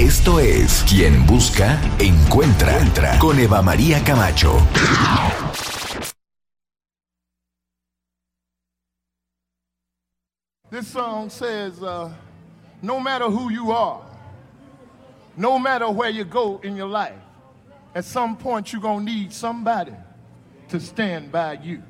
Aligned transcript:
Esto 0.00 0.40
es 0.40 0.82
Quien 0.88 1.26
Busca, 1.26 1.78
Encuentra, 1.98 2.78
Entra 2.78 3.18
con 3.18 3.38
Eva 3.38 3.60
María 3.60 4.02
Camacho. 4.02 4.56
This 10.70 10.88
song 10.88 11.28
says, 11.28 11.82
uh, 11.82 12.08
no 12.80 12.98
matter 12.98 13.26
who 13.26 13.50
you 13.50 13.72
are, 13.72 14.00
no 15.36 15.58
matter 15.58 15.90
where 15.90 16.08
you 16.08 16.24
go 16.24 16.60
in 16.62 16.76
your 16.76 16.88
life, 16.88 17.20
at 17.94 18.06
some 18.06 18.38
point 18.38 18.72
you're 18.72 18.80
going 18.80 19.04
to 19.04 19.12
need 19.12 19.34
somebody 19.34 19.92
to 20.70 20.80
stand 20.80 21.30
by 21.30 21.58
you. 21.62 21.82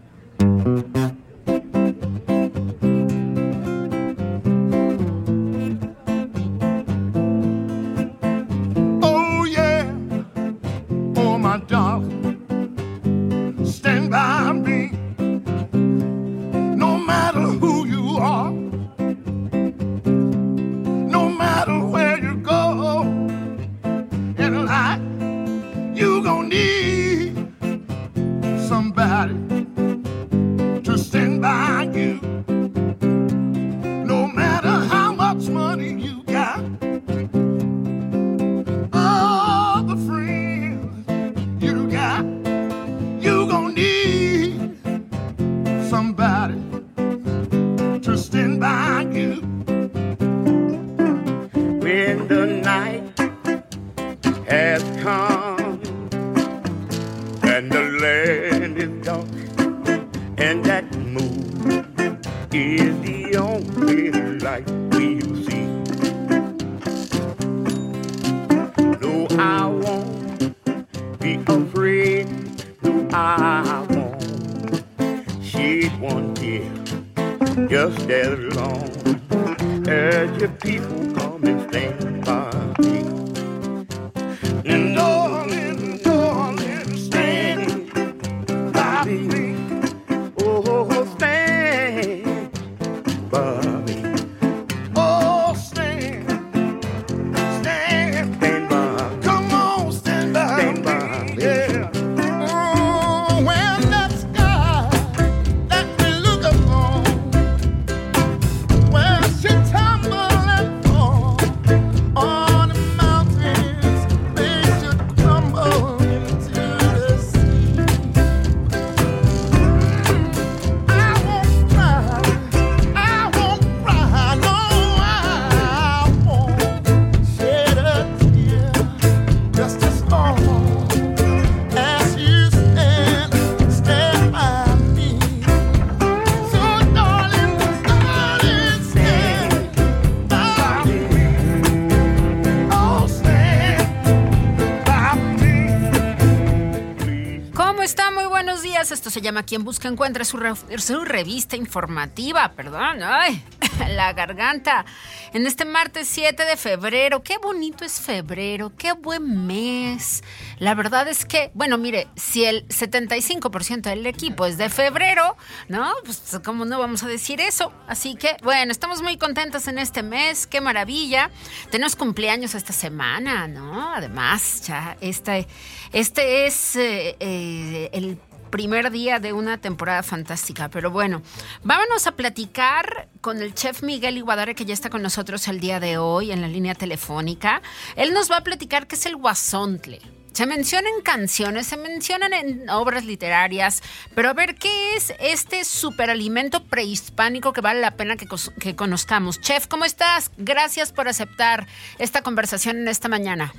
Llama 149.31 149.45
Quien 149.45 149.65
Busca 149.65 149.89
Encuentra, 149.89 150.25
su, 150.25 150.37
re- 150.37 150.55
su 150.79 151.05
revista 151.05 151.57
informativa, 151.57 152.53
perdón. 152.53 153.03
Ay, 153.03 153.43
la 153.89 154.13
garganta. 154.13 154.85
En 155.33 155.47
este 155.47 155.65
martes 155.65 156.09
7 156.09 156.45
de 156.45 156.57
febrero. 156.57 157.23
Qué 157.23 157.39
bonito 157.39 157.85
es 157.85 158.01
febrero, 158.01 158.73
qué 158.77 158.93
buen 158.93 159.47
mes. 159.47 160.25
La 160.59 160.75
verdad 160.75 161.07
es 161.09 161.25
que, 161.25 161.51
bueno, 161.55 161.79
mire, 161.79 162.09
si 162.17 162.45
el 162.45 162.67
75% 162.69 163.83
del 163.83 164.07
equipo 164.07 164.47
es 164.47 164.59
de 164.59 164.69
febrero, 164.69 165.37
¿no? 165.69 165.93
Pues, 166.05 166.41
¿cómo 166.45 166.65
no 166.65 166.79
vamos 166.79 167.03
a 167.05 167.07
decir 167.07 167.41
eso? 167.41 167.73
Así 167.87 168.17
que, 168.17 168.37
bueno, 168.43 168.73
estamos 168.73 169.03
muy 169.03 169.17
contentos 169.17 169.69
en 169.69 169.79
este 169.79 170.03
mes. 170.03 170.47
Qué 170.49 170.61
maravilla. 170.61 171.31
Tenemos 171.71 171.95
cumpleaños 171.95 172.55
esta 172.55 172.73
semana, 172.73 173.47
¿no? 173.47 173.95
Además, 173.95 174.63
ya 174.67 174.97
este, 175.01 175.47
este 175.93 176.47
es 176.47 176.75
eh, 176.77 177.17
eh, 177.21 177.91
el 177.93 178.19
primer 178.51 178.91
día 178.91 179.19
de 179.19 179.33
una 179.33 179.59
temporada 179.59 180.03
fantástica. 180.03 180.69
Pero 180.69 180.91
bueno, 180.91 181.23
vámonos 181.63 182.07
a 182.07 182.13
platicar 182.13 183.09
con 183.21 183.41
el 183.41 183.55
chef 183.55 183.83
Miguel 183.83 184.17
Iguadare, 184.17 184.55
que 184.55 184.65
ya 184.65 184.75
está 184.75 184.91
con 184.91 185.03
nosotros 185.03 185.47
el 185.49 185.61
día 185.61 185.81
de 185.81 185.99
hoy 185.99 186.33
en 186.33 186.41
la 186.41 186.49
línea 186.49 186.75
telefónica. 186.75 187.63
Él 187.97 188.13
nos 188.13 188.31
va 188.31 188.39
a 188.39 188.45
platicar 188.45 188.87
qué 188.87 188.97
es 188.97 189.07
el 189.07 189.17
guasontle. 189.17 190.01
Se 190.33 190.47
mencionan 190.47 190.93
canciones, 191.03 191.67
se 191.67 191.77
mencionan 191.77 192.33
en 192.33 192.71
obras 192.71 193.05
literarias, 193.05 193.83
pero 194.15 194.29
a 194.29 194.33
ver, 194.33 194.55
¿qué 194.55 194.95
es 194.97 195.13
este 195.19 195.65
superalimento 195.65 196.63
prehispánico 196.63 197.53
que 197.53 197.61
vale 197.61 197.81
la 197.81 197.97
pena 197.97 198.17
que, 198.17 198.27
que 198.61 198.77
conozcamos? 198.77 199.41
Chef, 199.41 199.67
¿cómo 199.67 199.85
estás? 199.85 200.31
Gracias 200.39 200.93
por 200.93 201.09
aceptar 201.09 201.67
esta 201.99 202.23
conversación 202.23 202.79
en 202.79 202.89
esta 202.89 203.09
mañana. 203.09 203.53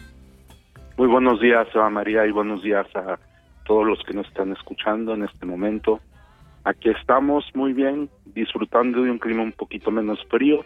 Muy 0.98 1.08
buenos 1.08 1.42
días, 1.42 1.68
María, 1.92 2.26
y 2.26 2.32
buenos 2.32 2.64
días 2.64 2.88
a 2.96 3.20
todos 3.66 3.86
los 3.86 4.04
que 4.04 4.14
nos 4.14 4.28
están 4.28 4.52
escuchando 4.52 5.14
en 5.14 5.24
este 5.24 5.46
momento. 5.46 6.00
Aquí 6.64 6.90
estamos 6.90 7.46
muy 7.54 7.74
bien, 7.74 8.10
disfrutando 8.26 9.02
de 9.02 9.12
un 9.12 9.20
clima 9.20 9.44
un 9.44 9.52
poquito 9.52 9.92
menos 9.92 10.20
frío, 10.30 10.64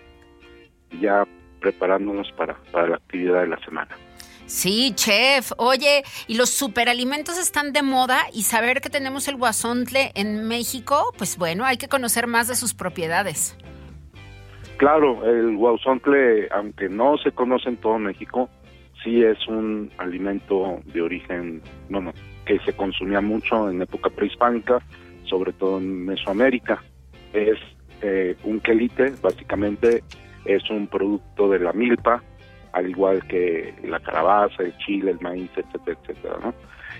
ya 0.99 1.25
preparándonos 1.61 2.31
para, 2.33 2.55
para 2.71 2.89
la 2.89 2.95
actividad 2.97 3.41
de 3.41 3.47
la 3.47 3.59
semana. 3.59 3.95
Sí, 4.45 4.93
chef. 4.95 5.51
Oye, 5.57 6.03
y 6.27 6.37
los 6.37 6.51
superalimentos 6.51 7.39
están 7.39 7.73
de 7.73 7.81
moda 7.81 8.25
y 8.31 8.43
saber 8.43 8.81
que 8.81 8.89
tenemos 8.89 9.27
el 9.27 9.37
guasontle 9.37 10.11
en 10.13 10.47
México, 10.47 11.13
pues 11.17 11.37
bueno, 11.37 11.65
hay 11.65 11.77
que 11.77 11.87
conocer 11.87 12.27
más 12.27 12.47
de 12.47 12.55
sus 12.55 12.73
propiedades. 12.73 13.57
Claro, 14.77 15.25
el 15.25 15.55
guauzontle, 15.55 16.49
aunque 16.51 16.89
no 16.89 17.17
se 17.17 17.31
conoce 17.31 17.69
en 17.69 17.77
todo 17.77 17.97
México, 17.97 18.49
sí 19.03 19.23
es 19.23 19.47
un 19.47 19.89
alimento 19.97 20.81
de 20.85 21.01
origen, 21.01 21.61
bueno, 21.89 22.11
que 22.45 22.59
se 22.59 22.73
consumía 22.73 23.21
mucho 23.21 23.69
en 23.69 23.81
época 23.81 24.09
prehispánica, 24.09 24.79
sobre 25.25 25.53
todo 25.53 25.79
en 25.79 26.05
Mesoamérica. 26.05 26.81
Es 27.33 27.57
eh, 28.01 28.35
un 28.43 28.59
quelite, 28.59 29.13
básicamente 29.21 30.03
es 30.45 30.69
un 30.69 30.87
producto 30.87 31.49
de 31.49 31.59
la 31.59 31.73
milpa, 31.73 32.23
al 32.71 32.89
igual 32.89 33.25
que 33.27 33.73
la 33.83 33.99
calabaza, 33.99 34.63
el 34.63 34.77
chile, 34.77 35.11
el 35.11 35.19
maíz, 35.21 35.49
etcétera, 35.55 35.97
etcétera, 36.01 36.37
¿no? 36.43 36.53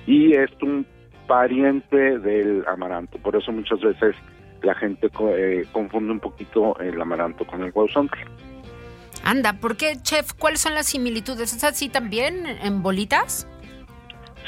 Y 0.08 0.34
es 0.34 0.50
un 0.62 0.86
pariente 1.28 2.20
del 2.20 2.64
amaranto, 2.68 3.18
por 3.20 3.36
eso 3.36 3.52
muchas 3.52 3.80
veces 3.82 4.16
la 4.62 4.74
gente 4.76 5.10
eh, 5.38 5.66
confunde 5.72 6.12
un 6.12 6.20
poquito 6.20 6.78
el 6.80 7.00
amaranto 7.00 7.46
con 7.46 7.64
el 7.64 7.72
guauzontle. 7.72 8.26
Anda, 9.24 9.54
¿por 9.54 9.76
qué, 9.76 9.96
chef? 10.02 10.34
¿Cuáles 10.34 10.62
son 10.62 10.76
las 10.76 10.88
similitudes? 10.88 11.54
¿Es 11.54 11.64
así 11.64 11.90
también 11.90 12.46
en 12.46 12.84
bolitas? 12.84 13.48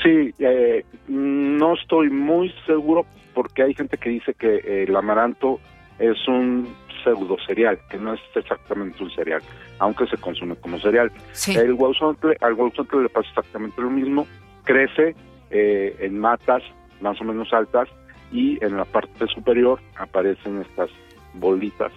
Sí, 0.03 0.33
eh, 0.39 0.85
no 1.07 1.73
estoy 1.73 2.09
muy 2.09 2.53
seguro 2.65 3.05
porque 3.33 3.63
hay 3.63 3.73
gente 3.73 3.97
que 3.97 4.09
dice 4.09 4.33
que 4.33 4.83
el 4.83 4.95
amaranto 4.95 5.59
es 5.99 6.27
un 6.27 6.67
pseudo 7.03 7.37
cereal, 7.45 7.79
que 7.89 7.97
no 7.97 8.13
es 8.13 8.19
exactamente 8.35 9.03
un 9.03 9.11
cereal, 9.11 9.41
aunque 9.79 10.07
se 10.07 10.17
consume 10.17 10.55
como 10.55 10.79
cereal. 10.79 11.11
El 11.47 11.73
guauzontle, 11.75 12.37
al 12.41 12.55
guauzontle 12.55 13.03
le 13.03 13.09
pasa 13.09 13.29
exactamente 13.29 13.81
lo 13.81 13.89
mismo, 13.89 14.27
crece 14.63 15.15
eh, 15.49 15.95
en 15.99 16.19
matas 16.19 16.63
más 17.01 17.19
o 17.21 17.23
menos 17.23 17.53
altas 17.53 17.87
y 18.31 18.63
en 18.63 18.75
la 18.75 18.85
parte 18.85 19.27
superior 19.27 19.79
aparecen 19.97 20.61
estas 20.61 20.89
bolitas, 21.35 21.91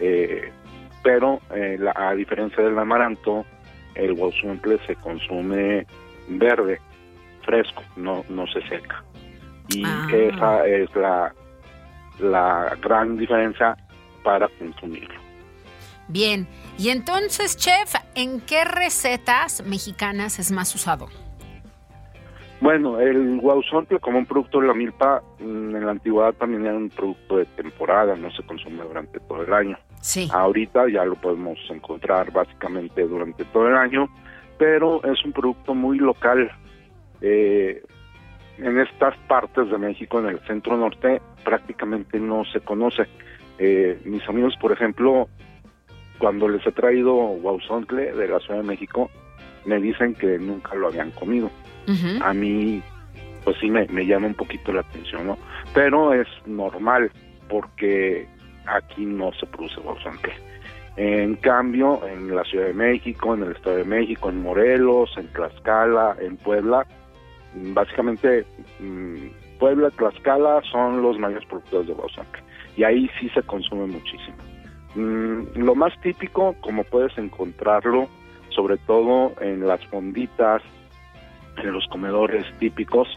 eh, 0.00 0.50
pero 1.02 1.40
eh, 1.54 1.78
a 1.94 2.14
diferencia 2.14 2.62
del 2.64 2.78
amaranto, 2.78 3.44
el 3.94 4.14
guauzontle 4.14 4.78
se 4.86 4.94
consume 4.96 5.86
verde, 6.28 6.80
fresco, 7.46 7.82
no, 7.96 8.24
no 8.28 8.46
se 8.48 8.60
seca. 8.68 9.02
Y 9.68 9.82
ah. 9.84 10.06
esa 10.12 10.66
es 10.66 10.94
la, 10.94 11.34
la 12.18 12.76
gran 12.82 13.16
diferencia 13.16 13.76
para 14.22 14.48
consumirlo. 14.58 15.14
Bien, 16.08 16.46
y 16.78 16.90
entonces, 16.90 17.56
chef, 17.56 17.94
¿en 18.14 18.40
qué 18.40 18.64
recetas 18.64 19.64
mexicanas 19.64 20.38
es 20.38 20.52
más 20.52 20.74
usado? 20.74 21.08
Bueno, 22.60 23.00
el 23.00 23.38
guauzontle 23.40 23.98
como 24.00 24.18
un 24.18 24.26
producto 24.26 24.60
de 24.60 24.68
la 24.68 24.74
milpa 24.74 25.22
mm, 25.38 25.76
en 25.76 25.84
la 25.84 25.92
antigüedad 25.92 26.32
también 26.34 26.64
era 26.64 26.76
un 26.76 26.88
producto 26.88 27.36
de 27.38 27.44
temporada, 27.44 28.16
no 28.16 28.30
se 28.30 28.42
consume 28.44 28.82
durante 28.82 29.20
todo 29.20 29.42
el 29.42 29.52
año. 29.52 29.78
Sí. 30.00 30.28
Ahorita 30.32 30.88
ya 30.88 31.04
lo 31.04 31.16
podemos 31.16 31.58
encontrar 31.68 32.32
básicamente 32.32 33.02
durante 33.02 33.44
todo 33.46 33.68
el 33.68 33.76
año, 33.76 34.08
pero 34.58 35.02
es 35.04 35.22
un 35.24 35.32
producto 35.32 35.74
muy 35.74 35.98
local. 35.98 36.50
Eh, 37.20 37.82
en 38.58 38.80
estas 38.80 39.16
partes 39.28 39.70
de 39.70 39.78
México, 39.78 40.18
en 40.18 40.26
el 40.26 40.40
centro 40.40 40.76
norte, 40.76 41.20
prácticamente 41.44 42.18
no 42.18 42.44
se 42.44 42.60
conoce. 42.60 43.06
Eh, 43.58 44.00
mis 44.04 44.26
amigos, 44.28 44.54
por 44.60 44.72
ejemplo, 44.72 45.28
cuando 46.18 46.48
les 46.48 46.66
he 46.66 46.72
traído 46.72 47.14
guauzontle 47.14 48.12
de 48.12 48.28
la 48.28 48.40
Ciudad 48.40 48.60
de 48.60 48.66
México, 48.66 49.10
me 49.64 49.78
dicen 49.80 50.14
que 50.14 50.38
nunca 50.38 50.74
lo 50.74 50.88
habían 50.88 51.10
comido. 51.10 51.50
A 52.20 52.34
mí, 52.34 52.82
pues 53.44 53.56
sí 53.60 53.70
me, 53.70 53.86
llama 54.06 54.26
un 54.26 54.34
poquito 54.34 54.72
la 54.72 54.80
atención, 54.80 55.26
¿no? 55.26 55.38
Pero 55.72 56.12
es 56.12 56.26
normal, 56.46 57.12
porque 57.48 58.26
aquí 58.66 59.04
no 59.04 59.32
se 59.34 59.46
produce 59.46 59.80
guauzontle. 59.80 60.32
En 60.96 61.36
cambio, 61.36 62.04
en 62.08 62.34
la 62.34 62.42
Ciudad 62.44 62.66
de 62.66 62.74
México, 62.74 63.34
en 63.34 63.42
el 63.44 63.52
Estado 63.52 63.76
de 63.76 63.84
México, 63.84 64.30
en 64.30 64.42
Morelos, 64.42 65.14
en 65.16 65.28
Tlaxcala, 65.28 66.16
en 66.20 66.38
Puebla, 66.38 66.86
básicamente 67.74 68.44
mm, 68.80 69.58
Puebla 69.58 69.90
Tlaxcala 69.90 70.62
son 70.70 71.02
los 71.02 71.18
mayores 71.18 71.46
productores 71.48 71.88
de 71.88 71.94
guauzontle. 71.94 72.42
Y 72.76 72.84
ahí 72.84 73.10
sí 73.18 73.28
se 73.30 73.42
consume 73.42 73.86
muchísimo. 73.86 74.36
Mm, 74.94 75.58
lo 75.58 75.74
más 75.74 75.98
típico, 76.00 76.54
como 76.60 76.84
puedes 76.84 77.16
encontrarlo, 77.18 78.08
sobre 78.50 78.76
todo 78.78 79.32
en 79.40 79.66
las 79.66 79.84
fonditas, 79.86 80.62
en 81.56 81.72
los 81.72 81.86
comedores 81.88 82.46
típicos, 82.58 83.08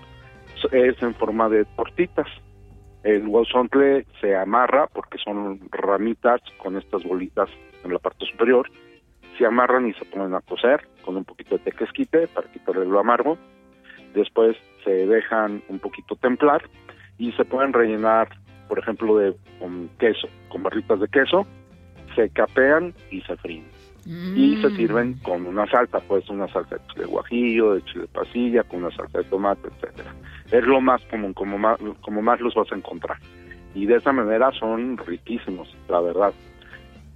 es 0.71 1.01
en 1.01 1.13
forma 1.15 1.49
de 1.49 1.65
tortitas. 1.65 2.27
El 3.03 3.27
guauzontle 3.27 4.05
se 4.19 4.35
amarra 4.35 4.87
porque 4.87 5.17
son 5.17 5.59
ramitas 5.71 6.41
con 6.57 6.77
estas 6.77 7.03
bolitas 7.03 7.49
en 7.83 7.93
la 7.93 7.99
parte 7.99 8.25
superior. 8.25 8.69
Se 9.37 9.45
amarran 9.45 9.87
y 9.87 9.93
se 9.93 10.03
ponen 10.05 10.33
a 10.35 10.41
cocer 10.41 10.85
con 11.03 11.15
un 11.15 11.23
poquito 11.23 11.57
de 11.57 11.63
tequesquite 11.63 12.27
para 12.27 12.51
quitarle 12.51 12.85
lo 12.85 12.99
amargo. 12.99 13.37
Después 14.13 14.57
se 14.83 15.07
dejan 15.07 15.61
un 15.67 15.79
poquito 15.79 16.15
templar 16.15 16.63
y 17.17 17.31
se 17.33 17.45
pueden 17.45 17.73
rellenar, 17.73 18.29
por 18.67 18.79
ejemplo, 18.79 19.17
de 19.17 19.35
con 19.59 19.89
queso, 19.99 20.27
con 20.49 20.63
barritas 20.63 20.99
de 20.99 21.07
queso. 21.07 21.45
Se 22.15 22.29
capean 22.29 22.93
y 23.11 23.21
se 23.21 23.35
fríen 23.37 23.65
y 24.05 24.57
se 24.61 24.69
mm. 24.69 24.75
sirven 24.75 25.13
con 25.21 25.45
una 25.45 25.67
salsa, 25.67 25.99
pues 25.99 26.27
una 26.29 26.47
salsa 26.47 26.75
de 26.75 26.81
chile 26.93 27.05
guajillo, 27.05 27.75
de 27.75 27.83
chile 27.83 28.07
pasilla, 28.11 28.63
con 28.63 28.83
una 28.83 28.95
salsa 28.95 29.19
de 29.19 29.23
tomate, 29.25 29.67
etcétera. 29.67 30.13
Es 30.51 30.63
lo 30.63 30.81
más 30.81 31.01
común, 31.11 31.33
como 31.33 31.57
más, 31.57 31.79
como 32.01 32.21
más 32.21 32.39
los 32.39 32.55
vas 32.55 32.71
a 32.71 32.75
encontrar. 32.75 33.17
Y 33.75 33.85
de 33.85 33.97
esa 33.97 34.11
manera 34.11 34.51
son 34.53 34.97
riquísimos, 34.97 35.75
la 35.87 36.01
verdad. 36.01 36.33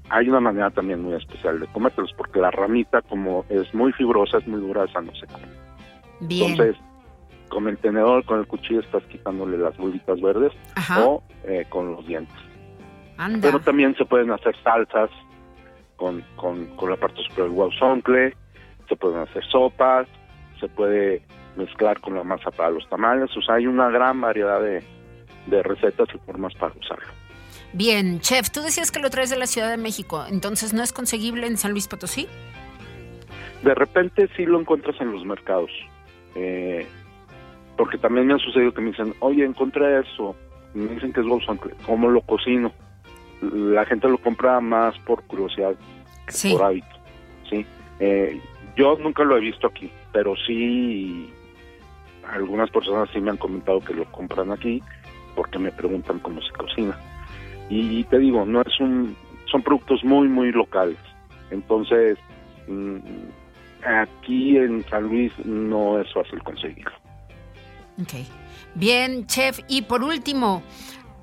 Hay 0.10 0.30
una 0.30 0.40
manera 0.40 0.70
también 0.70 1.02
muy 1.02 1.16
especial 1.16 1.60
de 1.60 1.68
comértelos, 1.68 2.14
porque 2.16 2.40
la 2.40 2.52
ramita, 2.52 3.02
como 3.02 3.46
es 3.50 3.74
muy 3.74 3.92
fibrosa, 3.94 4.38
es 4.38 4.48
muy 4.48 4.62
dura, 4.62 4.84
esa 4.84 5.02
no 5.02 5.16
se 5.16 5.26
come. 5.26 5.48
Entonces, 6.30 6.76
con 7.50 7.68
el 7.68 7.78
tenedor, 7.78 8.26
con 8.26 8.40
el 8.40 8.48
cuchillo, 8.48 8.82
estás 8.82 9.04
quitándole 9.04 9.58
las 9.58 9.78
bolitas 9.78 10.20
verdes 10.20 10.52
o 11.00 11.24
eh, 11.44 11.66
con 11.70 11.92
los 11.92 12.06
dientes. 12.06 12.36
Pero 13.42 13.60
también 13.60 13.96
se 13.96 14.06
pueden 14.06 14.32
hacer 14.32 14.56
salsas 14.64 15.10
con, 15.96 16.24
con, 16.36 16.90
la 16.90 16.98
parte 16.98 17.22
superior 17.22 17.48
del 17.48 17.56
guauzoncle, 17.56 18.36
se 18.90 18.96
pueden 18.96 19.20
hacer 19.20 19.44
sopas, 19.46 20.08
se 20.60 20.68
puede 20.68 21.24
mezclar 21.56 22.00
con 22.02 22.16
la 22.16 22.24
masa 22.24 22.50
para 22.52 22.72
los 22.72 22.88
tamales, 22.90 23.30
o 23.38 23.42
sea, 23.42 23.56
hay 23.56 23.68
una 23.68 23.90
gran 23.90 24.20
variedad 24.20 24.60
de, 24.60 24.84
de 25.48 25.64
recetas 25.64 26.08
y 26.14 26.18
formas 26.26 26.54
para 26.56 26.74
usarlo. 26.74 27.08
Bien, 27.74 28.20
chef, 28.20 28.50
tú 28.50 28.62
decías 28.62 28.92
que 28.92 29.00
lo 29.00 29.10
traes 29.10 29.30
de 29.30 29.38
la 29.38 29.48
Ciudad 29.48 29.70
de 29.70 29.78
México, 29.78 30.26
entonces 30.30 30.74
¿no 30.74 30.84
es 30.84 30.94
conseguible 30.94 31.48
en 31.48 31.58
San 31.58 31.72
Luis 31.72 31.88
Potosí? 31.88 32.28
De 33.64 33.74
repente 33.74 34.30
sí 34.36 34.46
lo 34.46 34.60
encuentras 34.60 35.00
en 35.00 35.12
los 35.12 35.24
mercados, 35.26 35.72
eh, 36.36 36.88
porque 37.78 37.98
también 37.98 38.28
me 38.28 38.34
ha 38.34 38.38
sucedido 38.38 38.74
que 38.74 38.82
me 38.82 38.92
dicen, 38.92 39.14
oye, 39.20 39.46
encontré 39.46 40.00
eso, 40.00 40.36
me 40.74 40.88
dicen 40.88 41.14
que 41.14 41.22
es 41.22 41.26
guauzoncle, 41.28 41.74
¿cómo 41.86 42.10
lo 42.10 42.22
cocino? 42.22 42.72
la 43.52 43.86
gente 43.86 44.08
lo 44.08 44.18
compra 44.18 44.60
más 44.62 44.98
por 45.00 45.24
curiosidad 45.24 45.76
que 46.28 46.52
por 46.52 46.64
hábito. 46.64 46.96
¿sí? 47.50 47.66
Eh, 48.00 48.40
yo 48.76 48.98
nunca 48.98 49.24
lo 49.24 49.38
he 49.38 49.42
visto 49.42 49.68
aquí, 49.68 49.92
pero 50.12 50.36
sí 50.48 51.32
algunas 52.32 52.70
personas 52.70 53.10
sí 53.12 53.20
me 53.20 53.32
han 53.32 53.38
comentado 53.38 53.80
que 53.82 53.94
lo 53.94 54.06
compran 54.06 54.52
aquí 54.52 54.82
porque 55.36 55.60
me 55.60 55.72
preguntan 55.72 56.20
cómo 56.20 56.42
se 56.42 56.52
cocina. 56.54 56.98
Y 57.70 58.04
te 58.06 58.20
digo, 58.20 58.46
no 58.46 58.62
es 58.62 58.80
un, 58.80 59.16
son 59.46 59.64
productos 59.64 60.04
muy, 60.04 60.28
muy 60.28 60.52
locales. 60.52 60.98
Entonces, 61.50 62.18
mm, 62.68 62.98
aquí 63.86 64.58
en 64.58 64.84
San 64.90 65.04
Luis 65.04 65.32
no 65.46 66.00
es 66.00 66.12
fácil 66.14 66.42
conseguirlo. 66.44 66.92
Ok. 68.02 68.26
Bien, 68.76 69.28
chef. 69.28 69.60
Y 69.68 69.84
por 69.84 70.04
último, 70.04 70.64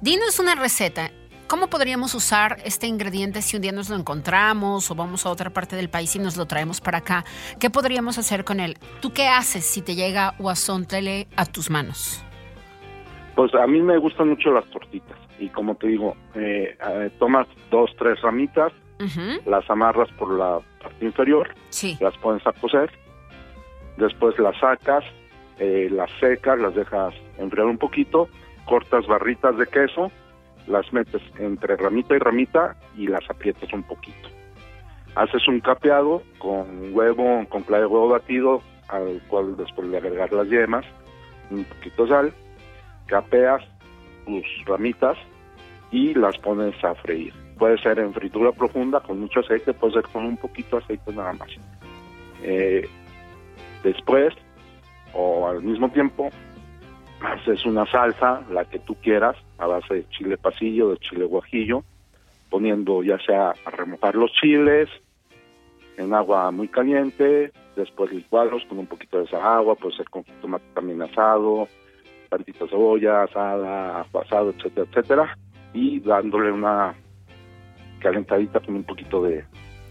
dinos 0.01 0.39
una 0.39 0.55
receta 0.55 1.11
¿Cómo 1.51 1.67
podríamos 1.67 2.15
usar 2.15 2.59
este 2.65 2.87
ingrediente 2.87 3.43
si 3.43 3.57
un 3.57 3.63
día 3.63 3.73
nos 3.73 3.91
lo 3.91 3.97
encontramos 3.97 4.89
o 4.89 4.95
vamos 4.95 5.27
a 5.27 5.31
otra 5.31 5.51
parte 5.51 5.75
del 5.75 5.91
país 5.91 6.15
y 6.15 6.21
nos 6.21 6.37
lo 6.37 6.47
traemos 6.47 6.81
para 6.81 6.99
acá? 6.99 7.25
¿Qué 7.59 7.71
podríamos 7.71 8.19
hacer 8.19 8.45
con 8.45 8.61
él? 8.61 8.77
¿Tú 9.03 9.13
qué 9.13 9.27
haces 9.27 9.65
si 9.65 9.83
te 9.83 9.97
llega 9.97 10.37
tele 10.89 11.27
a 11.35 11.47
tus 11.47 11.69
manos? 11.69 12.25
Pues 13.35 13.53
a 13.57 13.67
mí 13.67 13.83
me 13.83 13.99
gustan 13.99 14.29
mucho 14.29 14.53
las 14.53 14.65
tortitas 14.67 15.19
y 15.41 15.49
como 15.49 15.75
te 15.75 15.89
digo, 15.89 16.17
eh, 16.37 16.79
eh, 16.89 17.11
tomas 17.19 17.49
dos, 17.69 17.91
tres 17.99 18.23
ramitas, 18.23 18.73
las 19.45 19.69
amarras 19.69 20.09
por 20.13 20.31
la 20.39 20.61
parte 20.83 21.05
inferior, 21.05 21.49
las 22.01 22.17
pones 22.19 22.47
a 22.47 22.53
cocer, 22.53 22.91
después 23.97 24.39
las 24.39 24.59
sacas, 24.59 25.05
eh, 25.59 25.89
las 25.91 26.11
secas, 26.19 26.59
las 26.59 26.75
dejas 26.75 27.15
enfriar 27.39 27.67
un 27.67 27.79
poquito, 27.79 28.29
cortas 28.65 29.07
barritas 29.07 29.57
de 29.57 29.67
queso, 29.67 30.11
las 30.67 30.93
metes 30.93 31.23
entre 31.39 31.77
ramita 31.77 32.15
y 32.15 32.19
ramita 32.19 32.77
y 32.97 33.07
las 33.07 33.29
aprietas 33.29 33.73
un 33.73 33.83
poquito. 33.83 34.29
Haces 35.17 35.47
un 35.49 35.61
capeado 35.61 36.23
con 36.39 36.95
huevo, 36.95 37.45
con 37.49 37.63
clave 37.63 37.83
de 37.83 37.87
huevo 37.87 38.09
batido, 38.09 38.63
al 38.89 39.21
cual 39.29 39.57
después 39.57 39.91
de 39.91 39.99
agregar 39.99 40.33
las 40.33 40.49
yemas, 40.49 40.85
un 41.51 41.65
poquito 41.65 42.05
de 42.05 42.09
sal, 42.09 42.33
capeas 43.07 43.63
tus 44.25 44.45
ramitas 44.67 45.17
y 45.91 46.15
las 46.15 46.39
pones 46.39 46.75
a 46.85 46.95
freír. 46.95 47.40
Puede 47.61 47.77
ser 47.83 47.99
en 47.99 48.15
fritura 48.15 48.53
profunda 48.53 49.01
con 49.01 49.21
mucho 49.21 49.41
aceite, 49.41 49.75
puede 49.75 49.93
ser 49.93 50.05
con 50.05 50.25
un 50.25 50.39
poquito 50.39 50.79
de 50.79 50.83
aceite 50.83 51.13
nada 51.13 51.35
más. 51.35 51.51
Eh, 52.43 52.89
después, 53.85 54.33
o 55.13 55.47
al 55.47 55.63
mismo 55.63 55.91
tiempo, 55.91 56.31
haces 57.21 57.67
una 57.67 57.85
salsa, 57.85 58.41
la 58.51 58.65
que 58.65 58.79
tú 58.79 58.95
quieras, 58.95 59.37
a 59.59 59.67
base 59.67 59.93
de 59.93 60.09
chile 60.09 60.39
pasillo, 60.39 60.89
de 60.89 60.97
chile 61.01 61.27
guajillo, 61.27 61.85
poniendo 62.49 63.03
ya 63.03 63.19
sea 63.19 63.51
a 63.51 63.71
remojar 63.71 64.15
los 64.15 64.33
chiles, 64.33 64.89
en 65.99 66.15
agua 66.15 66.51
muy 66.53 66.69
caliente, 66.69 67.53
después 67.77 68.11
licuarlos 68.11 68.65
con 68.71 68.79
un 68.79 68.87
poquito 68.87 69.19
de 69.19 69.25
esa 69.25 69.57
agua, 69.57 69.75
puede 69.75 69.99
ser 69.99 70.09
con 70.09 70.25
tomate 70.41 70.65
también 70.73 71.03
asado, 71.03 71.69
tantita 72.31 72.67
cebolla 72.69 73.25
asada, 73.25 74.01
asado, 74.01 74.55
etcétera, 74.57 74.87
etcétera, 74.91 75.39
y 75.75 76.01
dándole 76.01 76.53
una 76.53 76.95
calentadita 78.01 78.61
con 78.61 78.77
un 78.77 78.85
poquito 78.85 79.23
de, 79.23 79.45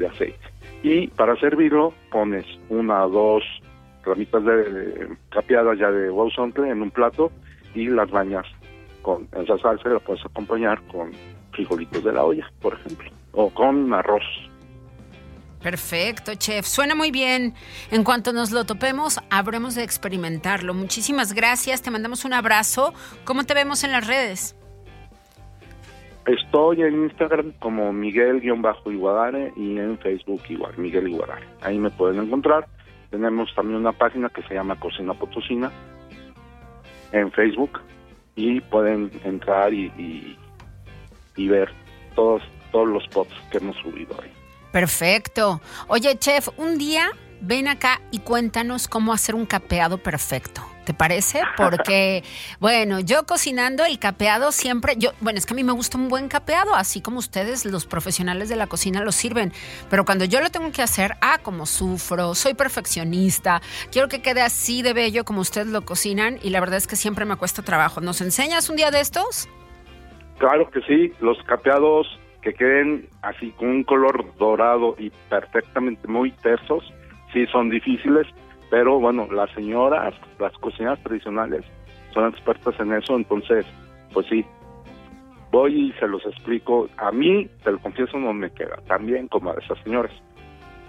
aceite. 0.07 0.39
Y 0.81 1.07
para 1.07 1.35
servirlo 1.37 1.93
pones 2.11 2.45
una 2.69 3.05
o 3.05 3.09
dos 3.09 3.43
ramitas 4.03 4.43
de, 4.45 5.09
capeadas 5.29 5.77
ya 5.77 5.91
de 5.91 6.09
guauzontle 6.09 6.69
en 6.69 6.81
un 6.81 6.91
plato 6.91 7.31
y 7.75 7.87
las 7.87 8.09
bañas 8.09 8.45
con 9.01 9.27
esa 9.41 9.57
salsa 9.57 9.89
y 9.89 9.93
la 9.93 9.99
puedes 9.99 10.25
acompañar 10.25 10.81
con 10.87 11.11
frijolitos 11.51 12.03
de 12.03 12.13
la 12.13 12.23
olla, 12.23 12.49
por 12.61 12.73
ejemplo, 12.75 13.09
o 13.33 13.49
con 13.49 13.93
arroz. 13.93 14.23
Perfecto, 15.61 16.35
chef. 16.35 16.65
Suena 16.65 16.95
muy 16.95 17.11
bien. 17.11 17.53
En 17.91 18.03
cuanto 18.03 18.31
nos 18.31 18.51
lo 18.51 18.63
topemos, 18.65 19.19
habremos 19.29 19.75
de 19.75 19.83
experimentarlo. 19.83 20.73
Muchísimas 20.73 21.33
gracias. 21.33 21.81
Te 21.81 21.91
mandamos 21.91 22.23
un 22.23 22.33
abrazo. 22.33 22.93
¿Cómo 23.25 23.43
te 23.43 23.53
vemos 23.53 23.83
en 23.83 23.91
las 23.91 24.07
redes? 24.07 24.55
Estoy 26.25 26.81
en 26.83 27.03
Instagram 27.03 27.53
como 27.59 27.91
Miguel-Iguadare 27.91 29.53
y 29.55 29.77
en 29.77 29.97
Facebook 29.99 30.41
igual, 30.49 30.77
Miguel 30.77 31.07
Iguadare. 31.07 31.47
Ahí 31.61 31.79
me 31.79 31.89
pueden 31.89 32.21
encontrar. 32.21 32.67
Tenemos 33.09 33.53
también 33.55 33.79
una 33.79 33.93
página 33.93 34.29
que 34.29 34.43
se 34.43 34.53
llama 34.53 34.79
Cocina 34.79 35.13
Potosina 35.13 35.71
en 37.11 37.31
Facebook 37.31 37.81
y 38.35 38.61
pueden 38.61 39.11
entrar 39.23 39.73
y, 39.73 40.37
y, 41.35 41.47
ver 41.47 41.69
todos, 42.15 42.43
todos 42.71 42.87
los 42.87 43.07
posts 43.07 43.33
que 43.51 43.57
hemos 43.57 43.75
subido 43.77 44.15
ahí. 44.21 44.31
Perfecto. 44.71 45.61
Oye, 45.87 46.15
chef, 46.19 46.49
un 46.57 46.77
día 46.77 47.09
ven 47.41 47.67
acá 47.67 48.01
y 48.11 48.19
cuéntanos 48.19 48.87
cómo 48.87 49.13
hacer 49.13 49.33
un 49.35 49.45
capeado 49.45 49.97
perfecto. 49.97 50.68
¿Te 50.85 50.93
parece? 50.93 51.41
Porque, 51.55 52.23
bueno, 52.59 52.99
yo 52.99 53.25
cocinando 53.25 53.85
el 53.85 53.99
capeado 53.99 54.51
siempre, 54.51 54.95
yo, 54.97 55.11
bueno, 55.19 55.37
es 55.37 55.45
que 55.45 55.53
a 55.53 55.55
mí 55.55 55.63
me 55.63 55.73
gusta 55.73 55.97
un 55.97 56.09
buen 56.09 56.27
capeado, 56.29 56.73
así 56.73 57.01
como 57.01 57.19
ustedes, 57.19 57.65
los 57.65 57.85
profesionales 57.85 58.49
de 58.49 58.55
la 58.55 58.67
cocina, 58.67 59.01
lo 59.01 59.11
sirven. 59.11 59.51
Pero 59.89 60.05
cuando 60.05 60.25
yo 60.25 60.41
lo 60.41 60.49
tengo 60.49 60.71
que 60.71 60.81
hacer, 60.81 61.15
ah, 61.21 61.39
como 61.41 61.65
sufro, 61.65 62.33
soy 62.33 62.53
perfeccionista, 62.53 63.61
quiero 63.91 64.07
que 64.07 64.21
quede 64.21 64.41
así 64.41 64.81
de 64.81 64.93
bello 64.93 65.25
como 65.25 65.41
ustedes 65.41 65.67
lo 65.67 65.81
cocinan 65.81 66.39
y 66.41 66.49
la 66.49 66.59
verdad 66.59 66.77
es 66.77 66.87
que 66.87 66.95
siempre 66.95 67.25
me 67.25 67.35
cuesta 67.35 67.61
trabajo. 67.61 68.01
¿Nos 68.01 68.21
enseñas 68.21 68.69
un 68.69 68.75
día 68.75 68.91
de 68.91 69.01
estos? 69.01 69.47
Claro 70.37 70.69
que 70.71 70.81
sí, 70.81 71.13
los 71.19 71.37
capeados 71.43 72.07
que 72.41 72.53
queden 72.53 73.07
así 73.21 73.51
con 73.51 73.67
un 73.67 73.83
color 73.83 74.33
dorado 74.37 74.95
y 74.97 75.11
perfectamente 75.29 76.07
muy 76.07 76.31
tersos, 76.31 76.83
sí 77.33 77.45
son 77.47 77.69
difíciles, 77.69 78.27
pero 78.69 78.99
bueno, 78.99 79.27
las 79.31 79.51
señoras, 79.51 80.13
las 80.39 80.53
cocineras 80.53 80.99
tradicionales 81.03 81.65
son 82.13 82.29
expertas 82.29 82.79
en 82.79 82.93
eso, 82.93 83.15
entonces, 83.15 83.65
pues 84.13 84.27
sí, 84.27 84.45
voy 85.51 85.89
y 85.89 85.99
se 85.99 86.07
los 86.07 86.25
explico. 86.25 86.89
A 86.97 87.11
mí, 87.11 87.49
te 87.63 87.71
lo 87.71 87.79
confieso, 87.79 88.17
no 88.17 88.33
me 88.33 88.51
queda 88.51 88.77
tan 88.87 89.05
bien 89.05 89.27
como 89.27 89.51
a 89.51 89.55
esas 89.55 89.77
señoras, 89.83 90.11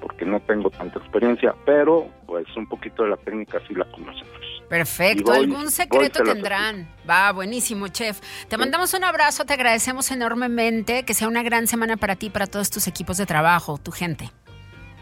porque 0.00 0.24
no 0.24 0.40
tengo 0.40 0.70
tanta 0.70 0.98
experiencia, 0.98 1.54
pero 1.64 2.08
pues 2.26 2.46
un 2.56 2.66
poquito 2.66 3.04
de 3.04 3.10
la 3.10 3.16
técnica 3.16 3.60
sí 3.66 3.74
la 3.74 3.84
conocemos. 3.86 4.30
Perfecto, 4.68 5.32
algún 5.32 5.68
secreto 5.70 6.22
tendrán. 6.22 6.88
Va, 7.08 7.32
buenísimo, 7.32 7.88
chef. 7.88 8.20
Te 8.48 8.56
mandamos 8.56 8.94
un 8.94 9.02
abrazo, 9.02 9.44
te 9.44 9.54
agradecemos 9.54 10.10
enormemente, 10.12 11.04
que 11.04 11.12
sea 11.12 11.26
una 11.26 11.42
gran 11.42 11.66
semana 11.66 11.96
para 11.96 12.14
ti, 12.14 12.30
para 12.30 12.46
todos 12.46 12.70
tus 12.70 12.86
equipos 12.86 13.16
de 13.16 13.26
trabajo, 13.26 13.78
tu 13.78 13.90
gente. 13.90 14.30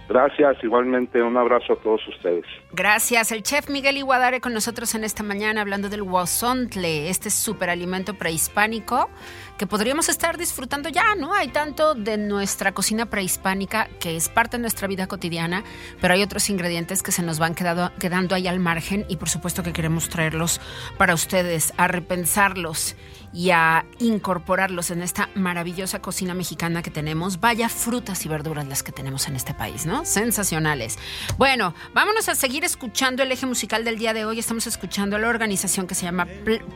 Gracias, 0.08 0.56
igualmente 0.62 1.22
un 1.22 1.36
abrazo 1.36 1.74
a 1.74 1.76
todos 1.76 2.00
ustedes. 2.08 2.44
Gracias. 2.72 3.30
El 3.30 3.42
chef 3.42 3.68
Miguel 3.68 3.98
Iguadare 3.98 4.40
con 4.40 4.54
nosotros 4.54 4.94
en 4.94 5.04
esta 5.04 5.22
mañana 5.22 5.60
hablando 5.60 5.90
del 5.90 6.00
huasontle, 6.00 7.10
este 7.10 7.28
superalimento 7.28 8.14
prehispánico 8.14 9.10
que 9.58 9.66
podríamos 9.66 10.08
estar 10.08 10.38
disfrutando 10.38 10.88
ya, 10.88 11.14
¿no? 11.14 11.34
Hay 11.34 11.48
tanto 11.48 11.94
de 11.94 12.16
nuestra 12.16 12.72
cocina 12.72 13.06
prehispánica 13.06 13.88
que 14.00 14.16
es 14.16 14.30
parte 14.30 14.56
de 14.56 14.62
nuestra 14.62 14.88
vida 14.88 15.08
cotidiana, 15.08 15.62
pero 16.00 16.14
hay 16.14 16.22
otros 16.22 16.48
ingredientes 16.48 17.02
que 17.02 17.12
se 17.12 17.22
nos 17.22 17.38
van 17.38 17.54
quedado, 17.54 17.90
quedando 17.98 18.34
ahí 18.34 18.46
al 18.46 18.60
margen 18.60 19.04
y 19.08 19.16
por 19.16 19.28
supuesto 19.28 19.62
que 19.62 19.74
queremos 19.74 20.08
traerlos 20.08 20.60
para 20.96 21.12
ustedes, 21.12 21.74
a 21.76 21.86
repensarlos 21.86 22.96
y 23.32 23.50
a 23.50 23.84
incorporarlos 23.98 24.90
en 24.90 25.02
esta 25.02 25.28
maravillosa 25.34 26.00
cocina 26.00 26.34
mexicana 26.34 26.82
que 26.82 26.90
tenemos. 26.90 27.40
Vaya 27.40 27.68
frutas 27.68 28.24
y 28.24 28.28
verduras 28.28 28.66
las 28.66 28.82
que 28.82 28.92
tenemos 28.92 29.28
en 29.28 29.36
este 29.36 29.54
país, 29.54 29.86
¿no? 29.86 30.04
Sensacionales. 30.04 30.98
Bueno, 31.36 31.74
vámonos 31.94 32.28
a 32.28 32.34
seguir 32.34 32.64
escuchando 32.64 33.22
el 33.22 33.32
eje 33.32 33.46
musical 33.46 33.84
del 33.84 33.98
día 33.98 34.14
de 34.14 34.24
hoy. 34.24 34.38
Estamos 34.38 34.66
escuchando 34.66 35.16
a 35.16 35.18
la 35.18 35.28
organización 35.28 35.86
que 35.86 35.94
se 35.94 36.04
llama 36.04 36.26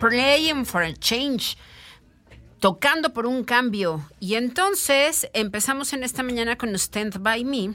Playing 0.00 0.66
for 0.66 0.82
a 0.82 0.92
Change 0.92 1.56
tocando 2.62 3.12
por 3.12 3.26
un 3.26 3.42
cambio. 3.42 4.09
Y 4.21 4.37
entonces 4.37 5.28
empezamos 5.35 5.92
en 5.92 6.04
esta 6.04 6.23
mañana 6.23 6.56
con 6.56 6.73
Stand 6.76 7.21
By 7.21 7.44
Me, 7.44 7.75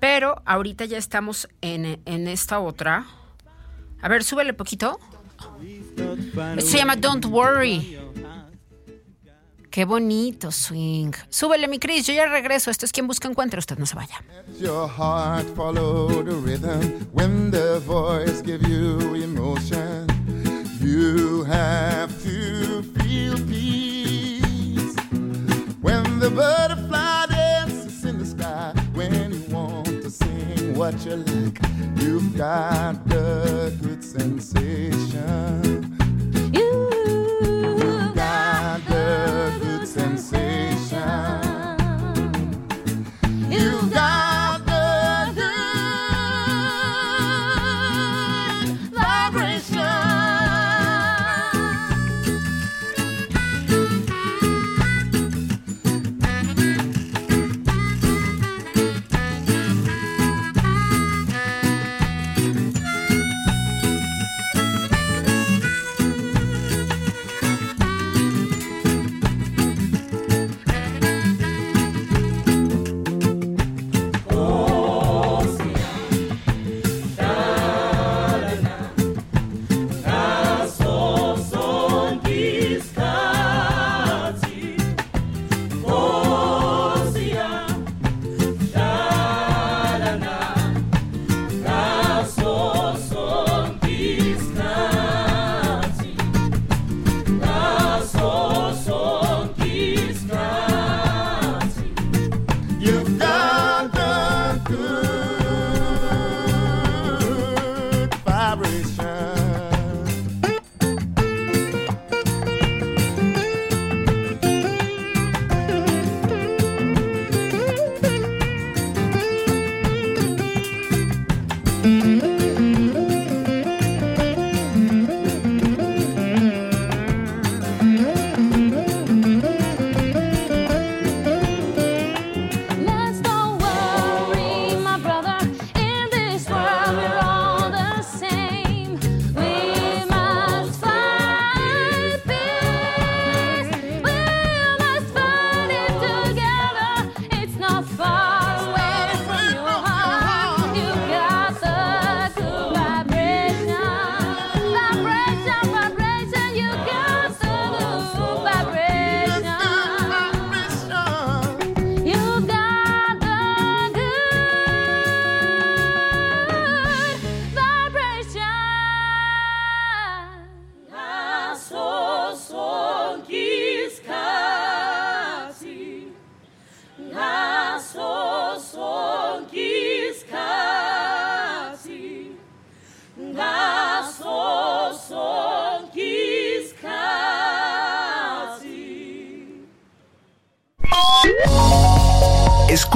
pero 0.00 0.40
ahorita 0.46 0.86
ya 0.86 0.96
estamos 0.96 1.48
en, 1.60 2.00
en 2.06 2.28
esta 2.28 2.58
otra. 2.58 3.04
A 4.00 4.08
ver, 4.08 4.24
súbele 4.24 4.54
poquito. 4.54 4.98
Se 6.58 6.78
llama 6.78 6.96
Don't 6.96 7.24
Worry. 7.26 7.98
Qué 9.70 9.86
bonito 9.86 10.52
swing. 10.52 11.12
Súbele, 11.30 11.66
mi 11.66 11.78
Cris, 11.78 12.06
yo 12.06 12.12
ya 12.12 12.26
regreso. 12.26 12.70
Esto 12.70 12.84
es 12.84 12.92
quien 12.92 13.06
busca 13.06 13.26
encuentra. 13.26 13.58
Usted 13.58 13.78
no 13.78 13.86
se 13.86 13.94
vaya. 13.94 14.22
Your 14.60 14.86
heart 14.86 15.46
follow 15.56 16.22
the 16.22 16.34
rhythm 16.34 17.08
when 17.12 17.50
the 17.50 17.80
voice 17.80 18.42
give 18.42 18.62
you 18.68 19.14
emotion. 19.14 20.06
You 20.80 21.44
have 21.44 22.12
to 22.22 22.82
feel 22.98 23.36
peace. 23.46 23.72
the 26.22 26.30
butterfly 26.30 27.26
dances 27.30 28.04
in 28.04 28.16
the 28.16 28.24
sky 28.24 28.72
when 28.94 29.31
what 30.82 31.06
you 31.06 31.14
like. 31.14 31.60
You've 31.94 32.36
got 32.36 33.06
the 33.08 33.72
good 33.80 34.02
sensation. 34.02 35.91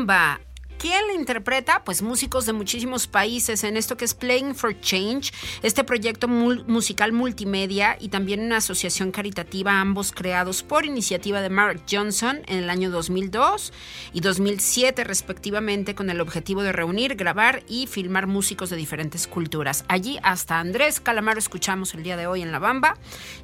Samba 0.00 0.40
interpreta? 1.30 1.84
Pues 1.84 2.02
músicos 2.02 2.46
de 2.46 2.52
muchísimos 2.52 3.06
países 3.06 3.62
en 3.62 3.76
esto 3.76 3.96
que 3.96 4.04
es 4.04 4.14
Playing 4.14 4.54
for 4.54 4.78
Change, 4.80 5.32
este 5.62 5.84
proyecto 5.84 6.28
musical 6.28 7.12
multimedia 7.12 7.96
y 8.00 8.08
también 8.08 8.40
una 8.40 8.56
asociación 8.56 9.12
caritativa, 9.12 9.80
ambos 9.80 10.10
creados 10.10 10.62
por 10.62 10.86
iniciativa 10.86 11.40
de 11.40 11.50
Mark 11.50 11.82
Johnson 11.88 12.40
en 12.46 12.58
el 12.58 12.70
año 12.70 12.90
2002 12.90 13.72
y 14.12 14.20
2007 14.20 15.04
respectivamente 15.04 15.94
con 15.94 16.10
el 16.10 16.20
objetivo 16.20 16.62
de 16.62 16.72
reunir, 16.72 17.16
grabar 17.16 17.62
y 17.68 17.86
filmar 17.86 18.26
músicos 18.26 18.70
de 18.70 18.76
diferentes 18.76 19.26
culturas. 19.26 19.84
Allí 19.88 20.18
hasta 20.22 20.58
Andrés 20.58 21.00
Calamaro 21.00 21.38
escuchamos 21.38 21.94
el 21.94 22.02
día 22.02 22.16
de 22.16 22.26
hoy 22.26 22.42
en 22.42 22.50
La 22.50 22.58
Bamba 22.58 22.96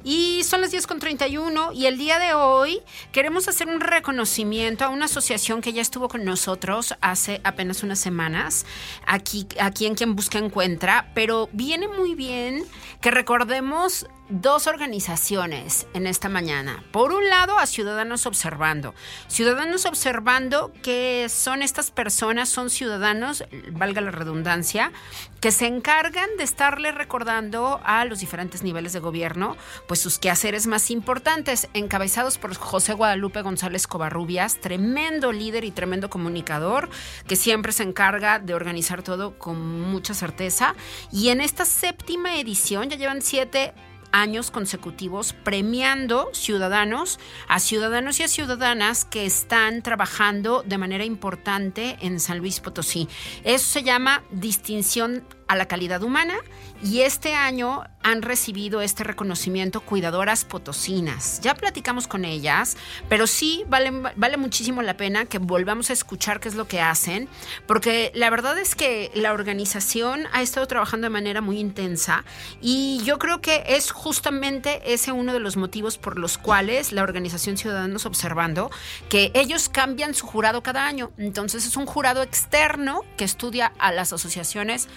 y 0.03 0.43
son 0.43 0.61
las 0.61 0.73
10.31 0.73 1.75
y 1.75 1.85
el 1.85 1.97
día 1.97 2.19
de 2.19 2.33
hoy 2.33 2.81
queremos 3.11 3.47
hacer 3.47 3.67
un 3.67 3.79
reconocimiento 3.79 4.83
a 4.83 4.89
una 4.89 5.05
asociación 5.05 5.61
que 5.61 5.73
ya 5.73 5.81
estuvo 5.81 6.07
con 6.09 6.25
nosotros 6.25 6.95
hace 7.01 7.26
apenas 7.43 7.83
unas 7.83 7.99
semanas, 7.99 8.65
aquí, 9.05 9.47
aquí 9.59 9.85
en 9.85 9.95
Quien 9.95 10.15
Busca 10.15 10.37
Encuentra, 10.37 11.11
pero 11.13 11.49
viene 11.53 11.87
muy 11.87 12.15
bien 12.15 12.63
que 13.01 13.11
recordemos 13.11 14.07
dos 14.29 14.67
organizaciones 14.67 15.87
en 15.93 16.07
esta 16.07 16.29
mañana. 16.29 16.83
Por 16.91 17.11
un 17.11 17.29
lado, 17.29 17.57
a 17.57 17.65
Ciudadanos 17.65 18.25
Observando. 18.25 18.93
Ciudadanos 19.27 19.85
Observando, 19.85 20.73
que 20.83 21.27
son 21.29 21.61
estas 21.61 21.91
personas, 21.91 22.49
son 22.49 22.69
ciudadanos, 22.69 23.45
valga 23.71 24.01
la 24.01 24.11
redundancia, 24.11 24.91
que 25.39 25.51
se 25.51 25.67
encargan 25.67 26.29
de 26.37 26.43
estarle 26.43 26.91
recordando 26.91 27.79
a 27.83 28.05
los 28.05 28.19
diferentes 28.19 28.63
niveles 28.63 28.93
de 28.93 28.99
gobierno, 28.99 29.55
pues 29.87 30.01
sus 30.01 30.19
quehaceres 30.19 30.67
más 30.67 30.91
importantes, 30.91 31.69
encabezados 31.73 32.37
por 32.37 32.53
José 32.55 32.93
Guadalupe 32.93 33.41
González 33.41 33.87
Covarrubias, 33.87 34.59
tremendo 34.59 35.31
líder 35.31 35.63
y 35.63 35.71
tremendo 35.71 36.09
comunicador, 36.09 36.89
que 37.27 37.35
siempre 37.35 37.71
se 37.71 37.83
encarga 37.83 38.39
de 38.39 38.53
organizar 38.53 39.03
todo 39.03 39.37
con 39.37 39.81
mucha 39.81 40.13
certeza. 40.13 40.75
Y 41.11 41.29
en 41.29 41.41
esta 41.41 41.65
séptima 41.65 42.39
edición 42.39 42.89
ya 42.89 42.97
llevan 42.97 43.21
siete 43.21 43.73
años 44.21 44.51
consecutivos 44.51 45.33
premiando 45.33 46.29
ciudadanos 46.33 47.19
a 47.47 47.59
ciudadanos 47.59 48.19
y 48.19 48.23
a 48.23 48.27
ciudadanas 48.27 49.05
que 49.05 49.25
están 49.25 49.81
trabajando 49.81 50.63
de 50.65 50.77
manera 50.77 51.05
importante 51.05 51.97
en 52.01 52.19
San 52.19 52.39
Luis 52.39 52.59
Potosí. 52.59 53.07
Eso 53.43 53.65
se 53.65 53.83
llama 53.83 54.23
distinción 54.31 55.23
a 55.47 55.55
la 55.55 55.67
calidad 55.67 56.03
humana 56.03 56.35
y 56.83 57.01
este 57.01 57.33
año 57.33 57.83
han 58.03 58.21
recibido 58.21 58.81
este 58.81 59.03
reconocimiento 59.03 59.81
cuidadoras 59.81 60.45
potosinas. 60.45 61.41
Ya 61.41 61.55
platicamos 61.55 62.07
con 62.07 62.23
ellas, 62.23 62.77
pero 63.09 63.27
sí 63.27 63.65
vale, 63.67 63.91
vale 64.15 64.37
muchísimo 64.37 64.81
la 64.81 64.95
pena 64.95 65.25
que 65.25 65.39
volvamos 65.39 65.89
a 65.89 65.93
escuchar 65.93 66.39
qué 66.39 66.49
es 66.49 66.55
lo 66.55 66.67
que 66.67 66.79
hacen, 66.79 67.27
porque 67.65 68.11
la 68.15 68.29
verdad 68.29 68.57
es 68.57 68.75
que 68.75 69.11
la 69.13 69.33
organización 69.33 70.25
ha 70.31 70.41
estado 70.41 70.67
trabajando 70.67 71.05
de 71.05 71.09
manera 71.09 71.41
muy 71.41 71.59
intensa 71.59 72.23
y 72.61 73.01
yo 73.03 73.19
creo 73.19 73.41
que 73.41 73.63
es 73.67 73.91
justamente 73.91 74.93
ese 74.93 75.11
uno 75.11 75.33
de 75.33 75.39
los 75.39 75.57
motivos 75.57 75.97
por 75.97 76.17
los 76.17 76.37
cuales 76.37 76.91
la 76.91 77.03
organización 77.03 77.57
Ciudadanos 77.57 78.05
Observando, 78.05 78.69
que 79.09 79.31
ellos 79.33 79.69
cambian 79.69 80.13
su 80.13 80.25
jurado 80.25 80.63
cada 80.63 80.85
año. 80.85 81.11
Entonces 81.17 81.65
es 81.65 81.77
un 81.77 81.85
jurado 81.85 82.21
externo 82.21 83.01
que 83.17 83.25
estudia 83.25 83.73
a 83.79 83.91
las 83.91 84.13
asociaciones 84.13 84.87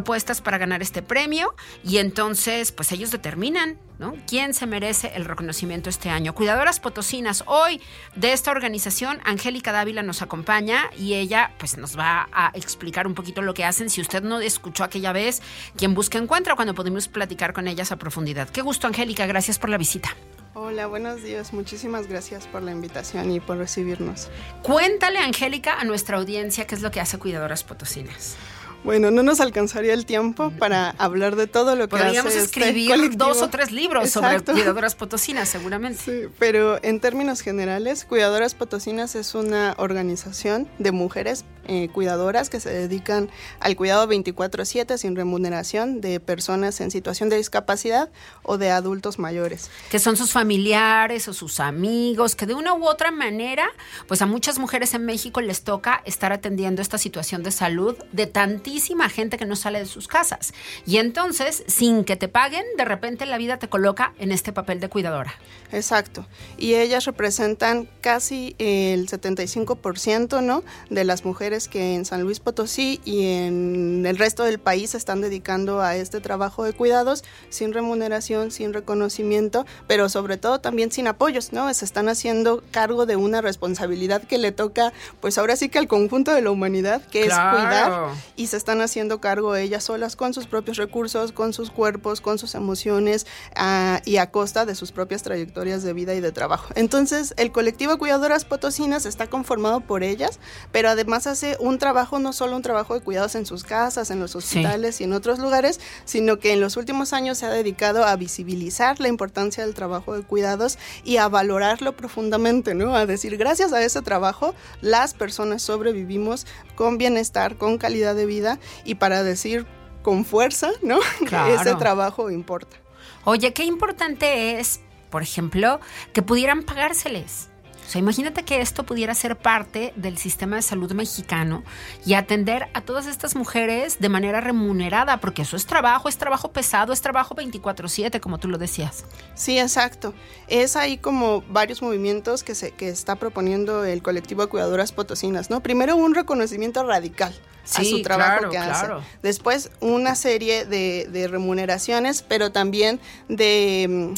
propuestas 0.00 0.40
para 0.40 0.56
ganar 0.56 0.80
este 0.80 1.02
premio 1.02 1.54
y 1.84 1.98
entonces 1.98 2.72
pues 2.72 2.90
ellos 2.90 3.10
determinan 3.10 3.76
¿no? 3.98 4.14
quién 4.26 4.54
se 4.54 4.66
merece 4.66 5.12
el 5.14 5.26
reconocimiento 5.26 5.90
este 5.90 6.08
año. 6.08 6.34
Cuidadoras 6.34 6.80
Potosinas, 6.80 7.44
hoy 7.46 7.82
de 8.16 8.32
esta 8.32 8.50
organización, 8.50 9.20
Angélica 9.26 9.72
Dávila 9.72 10.02
nos 10.02 10.22
acompaña 10.22 10.84
y 10.96 11.14
ella 11.14 11.52
pues 11.58 11.76
nos 11.76 11.98
va 11.98 12.30
a 12.32 12.50
explicar 12.54 13.06
un 13.06 13.14
poquito 13.14 13.42
lo 13.42 13.52
que 13.52 13.66
hacen. 13.66 13.90
Si 13.90 14.00
usted 14.00 14.22
no 14.22 14.40
escuchó 14.40 14.84
aquella 14.84 15.12
vez, 15.12 15.42
quien 15.76 15.92
busca 15.92 16.16
encuentra 16.16 16.56
cuando 16.56 16.74
pudimos 16.74 17.08
platicar 17.08 17.52
con 17.52 17.68
ellas 17.68 17.92
a 17.92 17.96
profundidad. 17.96 18.48
Qué 18.48 18.62
gusto 18.62 18.86
Angélica, 18.86 19.26
gracias 19.26 19.58
por 19.58 19.68
la 19.68 19.76
visita. 19.76 20.16
Hola, 20.54 20.86
buenos 20.86 21.22
días. 21.22 21.52
Muchísimas 21.52 22.06
gracias 22.06 22.46
por 22.46 22.62
la 22.62 22.72
invitación 22.72 23.30
y 23.30 23.38
por 23.38 23.58
recibirnos. 23.58 24.30
Cuéntale, 24.62 25.18
Angélica, 25.18 25.78
a 25.78 25.84
nuestra 25.84 26.16
audiencia 26.16 26.66
qué 26.66 26.74
es 26.74 26.80
lo 26.80 26.90
que 26.90 27.00
hace 27.00 27.18
Cuidadoras 27.18 27.64
Potosinas. 27.64 28.36
Bueno, 28.82 29.10
no 29.10 29.22
nos 29.22 29.40
alcanzaría 29.40 29.92
el 29.92 30.06
tiempo 30.06 30.52
para 30.58 30.90
hablar 30.90 31.36
de 31.36 31.46
todo 31.46 31.76
lo 31.76 31.88
que 31.88 31.98
Podríamos 31.98 32.32
hace 32.32 32.44
escribir 32.44 32.92
este 32.92 33.16
dos 33.16 33.42
o 33.42 33.50
tres 33.50 33.72
libros 33.72 34.04
Exacto. 34.04 34.52
sobre 34.52 34.62
cuidadoras 34.62 34.94
potosinas, 34.94 35.48
seguramente. 35.48 36.00
Sí, 36.02 36.34
pero 36.38 36.82
en 36.82 37.00
términos 37.00 37.42
generales, 37.42 38.04
Cuidadoras 38.04 38.54
Potosinas 38.54 39.14
es 39.14 39.34
una 39.34 39.74
organización 39.76 40.68
de 40.78 40.92
mujeres 40.92 41.44
eh, 41.72 41.88
cuidadoras 41.88 42.50
que 42.50 42.58
se 42.58 42.68
dedican 42.70 43.30
al 43.60 43.76
cuidado 43.76 44.08
24/7 44.08 44.98
sin 44.98 45.14
remuneración 45.14 46.00
de 46.00 46.18
personas 46.18 46.80
en 46.80 46.90
situación 46.90 47.28
de 47.28 47.36
discapacidad 47.36 48.10
o 48.42 48.58
de 48.58 48.72
adultos 48.72 49.20
mayores. 49.20 49.70
Que 49.88 50.00
son 50.00 50.16
sus 50.16 50.32
familiares 50.32 51.28
o 51.28 51.32
sus 51.32 51.60
amigos, 51.60 52.34
que 52.34 52.46
de 52.46 52.54
una 52.54 52.74
u 52.74 52.88
otra 52.88 53.12
manera, 53.12 53.68
pues 54.08 54.20
a 54.20 54.26
muchas 54.26 54.58
mujeres 54.58 54.94
en 54.94 55.04
México 55.04 55.40
les 55.40 55.62
toca 55.62 56.02
estar 56.04 56.32
atendiendo 56.32 56.82
esta 56.82 56.98
situación 56.98 57.44
de 57.44 57.52
salud 57.52 57.96
de 58.10 58.26
tantísima 58.26 59.08
gente 59.08 59.38
que 59.38 59.46
no 59.46 59.54
sale 59.54 59.78
de 59.78 59.86
sus 59.86 60.08
casas. 60.08 60.52
Y 60.86 60.96
entonces, 60.96 61.62
sin 61.68 62.02
que 62.04 62.16
te 62.16 62.26
paguen, 62.26 62.64
de 62.76 62.84
repente 62.84 63.26
la 63.26 63.38
vida 63.38 63.58
te 63.58 63.68
coloca 63.68 64.12
en 64.18 64.32
este 64.32 64.52
papel 64.52 64.80
de 64.80 64.88
cuidadora. 64.88 65.34
Exacto. 65.70 66.26
Y 66.58 66.74
ellas 66.74 67.04
representan 67.04 67.88
casi 68.00 68.56
el 68.58 69.08
75%, 69.08 70.42
¿no? 70.42 70.64
de 70.88 71.04
las 71.04 71.24
mujeres 71.24 71.59
que 71.68 71.94
en 71.94 72.04
San 72.04 72.22
Luis 72.22 72.40
Potosí 72.40 73.00
y 73.04 73.26
en 73.26 74.04
el 74.06 74.18
resto 74.18 74.44
del 74.44 74.58
país 74.58 74.90
se 74.90 74.96
están 74.96 75.20
dedicando 75.20 75.80
a 75.80 75.96
este 75.96 76.20
trabajo 76.20 76.64
de 76.64 76.72
cuidados 76.72 77.24
sin 77.48 77.72
remuneración, 77.72 78.50
sin 78.50 78.72
reconocimiento, 78.72 79.66
pero 79.86 80.08
sobre 80.08 80.36
todo 80.36 80.60
también 80.60 80.92
sin 80.92 81.06
apoyos, 81.06 81.52
¿no? 81.52 81.72
Se 81.74 81.84
están 81.84 82.08
haciendo 82.08 82.62
cargo 82.70 83.06
de 83.06 83.16
una 83.16 83.40
responsabilidad 83.40 84.22
que 84.22 84.38
le 84.38 84.52
toca, 84.52 84.92
pues 85.20 85.38
ahora 85.38 85.56
sí 85.56 85.68
que 85.68 85.78
al 85.78 85.88
conjunto 85.88 86.32
de 86.34 86.42
la 86.42 86.50
humanidad, 86.50 87.02
que 87.06 87.24
Claro. 87.26 87.58
es 87.58 87.64
cuidar 87.64 88.08
y 88.36 88.46
se 88.48 88.56
están 88.56 88.80
haciendo 88.80 89.20
cargo 89.20 89.56
ellas 89.56 89.84
solas 89.84 90.16
con 90.16 90.34
sus 90.34 90.46
propios 90.46 90.76
recursos, 90.76 91.32
con 91.32 91.52
sus 91.52 91.70
cuerpos, 91.70 92.20
con 92.20 92.38
sus 92.38 92.54
emociones 92.54 93.26
ah, 93.56 94.00
y 94.04 94.16
a 94.16 94.30
costa 94.30 94.66
de 94.66 94.74
sus 94.74 94.92
propias 94.92 95.22
trayectorias 95.22 95.82
de 95.82 95.92
vida 95.92 96.14
y 96.14 96.20
de 96.20 96.32
trabajo. 96.32 96.72
Entonces, 96.74 97.34
el 97.36 97.52
colectivo 97.52 97.98
Cuidadoras 97.98 98.44
Potosinas 98.44 99.06
está 99.06 99.28
conformado 99.28 99.80
por 99.80 100.02
ellas, 100.02 100.38
pero 100.72 100.88
además 100.88 101.26
hace 101.26 101.49
un 101.58 101.78
trabajo, 101.78 102.18
no 102.18 102.32
solo 102.32 102.56
un 102.56 102.62
trabajo 102.62 102.94
de 102.94 103.00
cuidados 103.00 103.34
en 103.34 103.46
sus 103.46 103.64
casas, 103.64 104.10
en 104.10 104.20
los 104.20 104.36
hospitales 104.36 105.00
y 105.00 105.04
en 105.04 105.12
otros 105.12 105.38
lugares, 105.38 105.80
sino 106.04 106.38
que 106.38 106.52
en 106.52 106.60
los 106.60 106.76
últimos 106.76 107.12
años 107.12 107.38
se 107.38 107.46
ha 107.46 107.50
dedicado 107.50 108.04
a 108.04 108.14
visibilizar 108.16 109.00
la 109.00 109.08
importancia 109.08 109.64
del 109.64 109.74
trabajo 109.74 110.14
de 110.14 110.22
cuidados 110.22 110.78
y 111.04 111.16
a 111.16 111.28
valorarlo 111.28 111.96
profundamente, 111.96 112.74
¿no? 112.74 112.94
A 112.94 113.06
decir, 113.06 113.36
gracias 113.36 113.72
a 113.72 113.82
ese 113.82 114.02
trabajo, 114.02 114.54
las 114.80 115.14
personas 115.14 115.62
sobrevivimos 115.62 116.46
con 116.74 116.98
bienestar, 116.98 117.56
con 117.56 117.78
calidad 117.78 118.14
de 118.14 118.26
vida 118.26 118.58
y 118.84 118.96
para 118.96 119.22
decir 119.22 119.66
con 120.02 120.24
fuerza, 120.24 120.70
¿no? 120.82 120.98
Claro. 121.26 121.60
Ese 121.60 121.74
trabajo 121.74 122.30
importa. 122.30 122.76
Oye, 123.24 123.52
qué 123.52 123.64
importante 123.64 124.58
es, 124.58 124.80
por 125.10 125.22
ejemplo, 125.22 125.80
que 126.12 126.22
pudieran 126.22 126.62
pagárseles. 126.62 127.50
O 127.90 127.92
sea, 127.92 127.98
imagínate 127.98 128.44
que 128.44 128.60
esto 128.60 128.84
pudiera 128.84 129.12
ser 129.16 129.34
parte 129.34 129.92
del 129.96 130.16
sistema 130.16 130.54
de 130.54 130.62
salud 130.62 130.92
mexicano 130.92 131.64
y 132.06 132.14
atender 132.14 132.68
a 132.72 132.82
todas 132.82 133.08
estas 133.08 133.34
mujeres 133.34 133.98
de 133.98 134.08
manera 134.08 134.40
remunerada, 134.40 135.16
porque 135.16 135.42
eso 135.42 135.56
es 135.56 135.66
trabajo, 135.66 136.08
es 136.08 136.16
trabajo 136.16 136.52
pesado, 136.52 136.92
es 136.92 137.00
trabajo 137.00 137.34
24/7, 137.34 138.20
como 138.20 138.38
tú 138.38 138.46
lo 138.46 138.58
decías. 138.58 139.04
Sí, 139.34 139.58
exacto. 139.58 140.14
Es 140.46 140.76
ahí 140.76 140.98
como 140.98 141.42
varios 141.48 141.82
movimientos 141.82 142.44
que, 142.44 142.54
se, 142.54 142.70
que 142.70 142.90
está 142.90 143.16
proponiendo 143.16 143.84
el 143.84 144.02
colectivo 144.02 144.42
de 144.42 144.48
cuidadoras 144.48 144.92
potosinas, 144.92 145.50
¿no? 145.50 145.60
Primero 145.60 145.96
un 145.96 146.14
reconocimiento 146.14 146.86
radical 146.86 147.34
a 147.74 147.82
su 147.82 148.02
trabajo 148.02 148.38
claro, 148.38 148.50
que 148.50 148.56
claro. 148.56 148.96
hace. 148.98 149.06
Después 149.20 149.72
una 149.80 150.14
serie 150.14 150.64
de, 150.64 151.08
de 151.10 151.26
remuneraciones, 151.26 152.22
pero 152.22 152.52
también 152.52 153.00
de... 153.28 154.14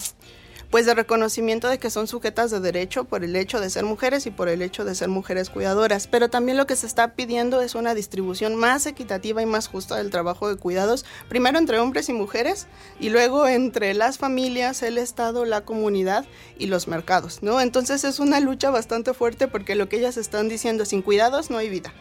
Pues 0.72 0.86
de 0.86 0.94
reconocimiento 0.94 1.68
de 1.68 1.78
que 1.78 1.90
son 1.90 2.06
sujetas 2.06 2.50
de 2.50 2.58
derecho 2.58 3.04
por 3.04 3.24
el 3.24 3.36
hecho 3.36 3.60
de 3.60 3.68
ser 3.68 3.84
mujeres 3.84 4.24
y 4.24 4.30
por 4.30 4.48
el 4.48 4.62
hecho 4.62 4.86
de 4.86 4.94
ser 4.94 5.10
mujeres 5.10 5.50
cuidadoras. 5.50 6.06
Pero 6.06 6.30
también 6.30 6.56
lo 6.56 6.66
que 6.66 6.76
se 6.76 6.86
está 6.86 7.12
pidiendo 7.12 7.60
es 7.60 7.74
una 7.74 7.94
distribución 7.94 8.56
más 8.56 8.86
equitativa 8.86 9.42
y 9.42 9.46
más 9.46 9.68
justa 9.68 9.96
del 9.96 10.08
trabajo 10.08 10.48
de 10.48 10.56
cuidados, 10.56 11.04
primero 11.28 11.58
entre 11.58 11.78
hombres 11.78 12.08
y 12.08 12.14
mujeres 12.14 12.68
y 12.98 13.10
luego 13.10 13.46
entre 13.46 13.92
las 13.92 14.16
familias, 14.16 14.82
el 14.82 14.96
Estado, 14.96 15.44
la 15.44 15.60
comunidad 15.60 16.24
y 16.58 16.68
los 16.68 16.88
mercados, 16.88 17.42
¿no? 17.42 17.60
Entonces 17.60 18.02
es 18.04 18.18
una 18.18 18.40
lucha 18.40 18.70
bastante 18.70 19.12
fuerte 19.12 19.48
porque 19.48 19.74
lo 19.74 19.90
que 19.90 19.98
ellas 19.98 20.16
están 20.16 20.48
diciendo, 20.48 20.86
sin 20.86 21.02
cuidados 21.02 21.50
no 21.50 21.58
hay 21.58 21.68
vida. 21.68 21.92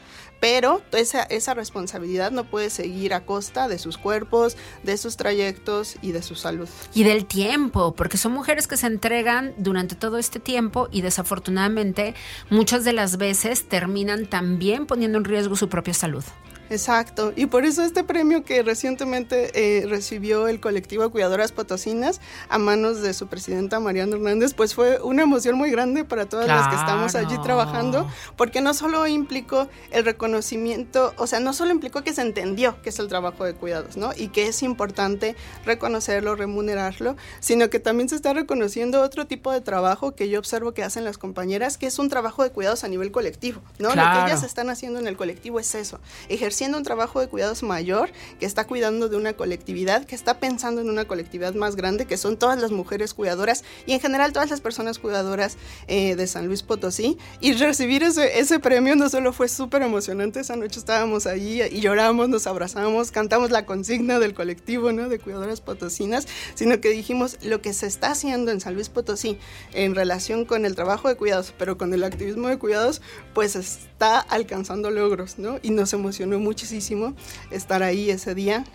Pero 0.42 0.82
esa, 0.92 1.24
esa 1.24 1.54
responsabilidad 1.54 2.32
no 2.32 2.44
puede 2.44 2.70
seguir 2.70 3.14
a 3.14 3.26
costa 3.26 3.70
de 3.70 3.80
sus 3.80 3.98
cuerpos, 3.98 4.58
de 4.84 4.98
sus 4.98 5.16
trayectos 5.16 5.96
y 6.02 6.12
de 6.12 6.22
su 6.22 6.36
salud. 6.36 6.68
Y 6.94 7.04
del 7.04 7.26
tiempo, 7.26 7.96
porque 7.96 8.18
son 8.18 8.34
mujeres 8.34 8.68
que 8.68 8.76
se 8.76 8.88
entregan 8.88 9.54
durante 9.58 9.96
todo 9.96 10.18
este 10.18 10.40
tiempo 10.40 10.90
y 10.92 11.02
desafortunadamente 11.02 12.16
muchas 12.50 12.84
de 12.84 12.92
las 12.92 13.18
veces 13.18 13.70
terminan 13.70 14.26
también 14.26 14.88
poniendo 14.88 15.18
en 15.20 15.24
riesgo 15.24 15.56
su 15.56 15.70
propia 15.70 15.94
salud. 15.94 16.24
Exacto, 16.72 17.34
y 17.36 17.48
por 17.48 17.66
eso 17.66 17.84
este 17.84 18.06
premio 18.06 18.46
que 18.46 18.64
recientemente 18.64 19.52
eh, 19.54 19.86
recibió 19.88 20.48
el 20.48 20.62
colectivo 20.62 21.10
Cuidadoras 21.12 21.52
Potosinas 21.52 22.22
a 22.48 22.58
manos 22.58 23.02
de 23.02 23.14
su 23.14 23.28
presidenta 23.28 23.82
Mariana 23.82 24.16
Hernández, 24.16 24.54
pues 24.54 24.74
fue 24.74 25.02
una 25.02 25.24
emoción 25.24 25.58
muy 25.58 25.70
grande 25.70 26.06
para 26.06 26.28
todas 26.28 26.48
las 26.48 26.70
que 26.70 26.76
estamos 26.76 27.14
allí 27.16 27.28
Claro. 27.28 27.44
trabajando, 27.44 28.08
porque 28.38 28.62
no 28.62 28.74
solo 28.74 29.06
implicó 29.06 29.68
el 29.92 30.06
reconocimiento, 30.06 31.14
o 31.18 31.28
sea, 31.28 31.42
no 31.42 31.52
solo 31.52 31.72
implicó 31.72 32.04
que 32.06 32.14
se 32.14 32.22
entendió 32.22 32.82
que 32.82 32.90
es 32.90 33.00
el 33.00 33.10
trabajo 33.10 33.44
de 33.44 33.54
cuidados, 33.54 33.98
¿no? 33.98 34.12
Y 34.16 34.30
que 34.30 34.48
es 34.48 34.64
importante 34.64 35.36
reconocerlo, 35.66 36.36
remunerarlo, 36.36 37.18
sino 37.42 37.70
que 37.70 37.82
también 37.82 38.08
se 38.08 38.16
está 38.16 38.32
reconociendo 38.32 39.02
otro 39.02 39.28
tipo 39.28 39.52
de 39.52 39.60
trabajo 39.60 40.16
que 40.16 40.30
yo 40.30 40.40
observo 40.40 40.74
que 40.74 40.84
hacen 40.84 41.04
las 41.04 41.18
compañeras, 41.18 41.78
que 41.78 41.88
es 41.88 42.00
un 42.00 42.08
trabajo 42.08 42.44
de 42.44 42.52
cuidados 42.52 42.86
a 42.86 42.88
nivel 42.88 43.12
colectivo, 43.12 43.62
¿no? 43.78 43.90
Lo 43.90 43.94
Claro. 43.96 44.20
que 44.26 44.32
ellas 44.32 44.44
están 44.44 44.70
haciendo 44.70 45.00
en 45.00 45.08
el 45.08 45.18
colectivo 45.18 45.60
es 45.60 45.76
eso, 45.76 46.00
ejerciendo 46.30 46.61
haciendo 46.62 46.78
un 46.78 46.84
trabajo 46.84 47.20
de 47.20 47.28
cuidados 47.28 47.64
mayor, 47.64 48.12
que 48.40 48.46
está 48.46 48.68
cuidando 48.68 49.10
de 49.10 49.18
una 49.18 49.34
colectividad, 49.34 50.06
que 50.06 50.14
está 50.14 50.40
pensando 50.40 50.80
en 50.80 50.92
una 50.92 51.06
colectividad 51.06 51.56
más 51.56 51.76
grande, 51.76 52.06
que 52.06 52.18
son 52.18 52.38
todas 52.38 52.62
las 52.62 52.70
mujeres 52.70 53.16
cuidadoras 53.16 53.64
y 53.88 53.94
en 53.94 54.00
general 54.00 54.32
todas 54.32 54.52
las 54.52 54.62
personas 54.62 55.00
cuidadoras 55.00 55.58
eh, 55.88 56.16
de 56.16 56.28
San 56.28 56.46
Luis 56.46 56.62
Potosí. 56.62 57.18
Y 57.40 57.54
recibir 57.54 58.04
ese, 58.04 58.40
ese 58.40 58.60
premio 58.60 58.96
no 58.96 59.10
solo 59.10 59.34
fue 59.34 59.50
súper 59.50 59.82
emocionante, 59.82 60.42
esa 60.42 60.56
noche 60.56 60.78
estábamos 60.78 61.26
ahí 61.26 61.64
y 61.64 61.80
lloramos, 61.80 62.30
nos 62.30 62.46
abrazamos, 62.46 63.10
cantamos 63.10 63.50
la 63.50 63.66
consigna 63.66 64.20
del 64.20 64.36
colectivo 64.36 64.92
¿no? 64.92 65.10
de 65.10 65.18
cuidadoras 65.18 65.62
potosinas, 65.62 66.28
sino 66.54 66.80
que 66.80 66.90
dijimos 66.90 67.40
lo 67.42 67.64
que 67.64 67.74
se 67.74 67.88
está 67.88 68.12
haciendo 68.12 68.52
en 68.52 68.62
San 68.62 68.76
Luis 68.76 68.90
Potosí 68.90 69.40
en 69.74 69.96
relación 69.96 70.46
con 70.46 70.68
el 70.68 70.76
trabajo 70.76 71.08
de 71.08 71.16
cuidados, 71.16 71.56
pero 71.58 71.80
con 71.80 71.92
el 71.96 72.04
activismo 72.04 72.50
de 72.50 72.60
cuidados, 72.60 73.02
pues 73.34 73.56
está 73.56 74.20
alcanzando 74.20 74.92
logros, 74.92 75.40
¿no? 75.40 75.58
Y 75.64 75.72
nos 75.72 75.94
emocionó 75.94 76.38
muchísimo 76.52 77.14
estar 77.50 77.82
ahí 77.82 78.10
ese 78.10 78.36
día 78.36 78.66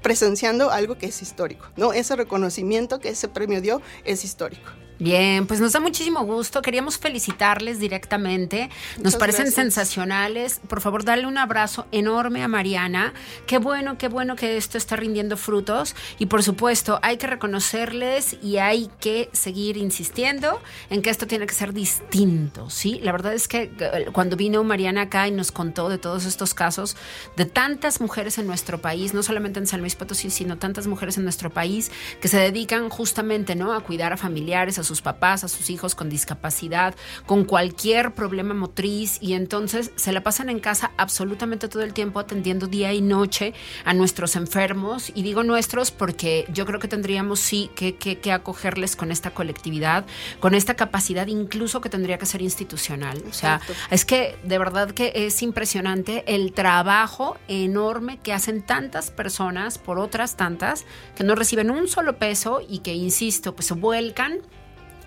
presenciando 0.00 0.70
algo 0.70 0.96
que 0.96 1.06
es 1.06 1.22
histórico, 1.22 1.66
¿no? 1.76 1.92
Ese 1.92 2.14
reconocimiento 2.14 3.00
que 3.00 3.08
ese 3.08 3.26
premio 3.26 3.60
dio 3.60 3.82
es 4.04 4.24
histórico. 4.24 4.70
Bien, 5.00 5.46
pues 5.46 5.60
nos 5.60 5.72
da 5.72 5.80
muchísimo 5.80 6.24
gusto. 6.26 6.60
Queríamos 6.60 6.98
felicitarles 6.98 7.80
directamente. 7.80 8.68
Nos 9.02 9.16
parecen 9.16 9.50
sensacionales. 9.50 10.60
Por 10.68 10.82
favor, 10.82 11.04
dale 11.04 11.26
un 11.26 11.38
abrazo 11.38 11.86
enorme 11.90 12.42
a 12.42 12.48
Mariana. 12.48 13.14
Qué 13.46 13.56
bueno, 13.56 13.96
qué 13.96 14.08
bueno 14.08 14.36
que 14.36 14.58
esto 14.58 14.76
está 14.76 14.96
rindiendo 14.96 15.38
frutos. 15.38 15.96
Y 16.18 16.26
por 16.26 16.42
supuesto, 16.42 16.98
hay 17.00 17.16
que 17.16 17.26
reconocerles 17.26 18.36
y 18.42 18.58
hay 18.58 18.90
que 19.00 19.30
seguir 19.32 19.78
insistiendo 19.78 20.60
en 20.90 21.00
que 21.00 21.08
esto 21.08 21.26
tiene 21.26 21.46
que 21.46 21.54
ser 21.54 21.72
distinto. 21.72 22.68
¿sí? 22.68 23.00
La 23.02 23.12
verdad 23.12 23.32
es 23.32 23.48
que 23.48 23.72
eh, 23.80 24.08
cuando 24.12 24.36
vino 24.36 24.62
Mariana 24.64 25.02
acá 25.02 25.26
y 25.26 25.30
nos 25.30 25.50
contó 25.50 25.88
de 25.88 25.96
todos 25.96 26.26
estos 26.26 26.52
casos, 26.52 26.98
de 27.38 27.46
tantas 27.46 28.02
mujeres 28.02 28.36
en 28.36 28.46
nuestro 28.46 28.82
país, 28.82 29.14
no 29.14 29.22
solamente 29.22 29.60
en 29.60 29.66
San 29.66 29.80
Luis 29.80 29.96
Potosí, 29.96 30.28
sino 30.28 30.58
tantas 30.58 30.86
mujeres 30.86 31.16
en 31.16 31.24
nuestro 31.24 31.48
país 31.48 31.90
que 32.20 32.28
se 32.28 32.36
dedican 32.36 32.90
justamente 32.90 33.54
¿no? 33.54 33.72
a 33.72 33.80
cuidar 33.80 34.12
a 34.12 34.18
familiares, 34.18 34.78
a 34.78 34.89
sus 34.90 35.02
papás, 35.02 35.44
a 35.44 35.48
sus 35.48 35.70
hijos 35.70 35.94
con 35.94 36.10
discapacidad, 36.10 36.96
con 37.26 37.44
cualquier 37.44 38.12
problema 38.12 38.54
motriz 38.54 39.18
y 39.20 39.34
entonces 39.34 39.92
se 39.94 40.10
la 40.10 40.24
pasan 40.24 40.50
en 40.50 40.58
casa 40.58 40.90
absolutamente 40.96 41.68
todo 41.68 41.84
el 41.84 41.92
tiempo 41.92 42.18
atendiendo 42.18 42.66
día 42.66 42.92
y 42.92 43.00
noche 43.00 43.54
a 43.84 43.94
nuestros 43.94 44.34
enfermos 44.34 45.12
y 45.14 45.22
digo 45.22 45.44
nuestros 45.44 45.92
porque 45.92 46.44
yo 46.52 46.66
creo 46.66 46.80
que 46.80 46.88
tendríamos 46.88 47.38
sí 47.38 47.70
que, 47.76 47.94
que, 47.96 48.32
acogerles 48.32 48.96
con 48.96 49.12
esta 49.12 49.30
colectividad, 49.30 50.04
con 50.40 50.54
esta 50.54 50.74
capacidad 50.74 51.28
incluso 51.28 51.80
que 51.80 51.88
tendría 51.88 52.18
que 52.18 52.26
ser 52.26 52.42
institucional. 52.42 53.22
O 53.28 53.32
sea, 53.32 53.60
es 53.90 54.04
que 54.04 54.36
de 54.42 54.58
verdad 54.58 54.90
que 54.90 55.12
es 55.14 55.40
impresionante 55.42 56.24
el 56.26 56.52
trabajo 56.52 57.36
enorme 57.46 58.18
que 58.18 58.32
hacen 58.32 58.62
tantas 58.62 59.12
personas 59.12 59.78
por 59.78 60.00
otras 60.00 60.36
tantas 60.36 60.84
que 61.14 61.22
no 61.22 61.36
reciben 61.36 61.70
un 61.70 61.86
solo 61.86 62.16
peso 62.18 62.60
y 62.68 62.80
que, 62.80 62.94
insisto, 62.94 63.54
pues 63.54 63.66
se 63.66 63.74
vuelcan 63.74 64.40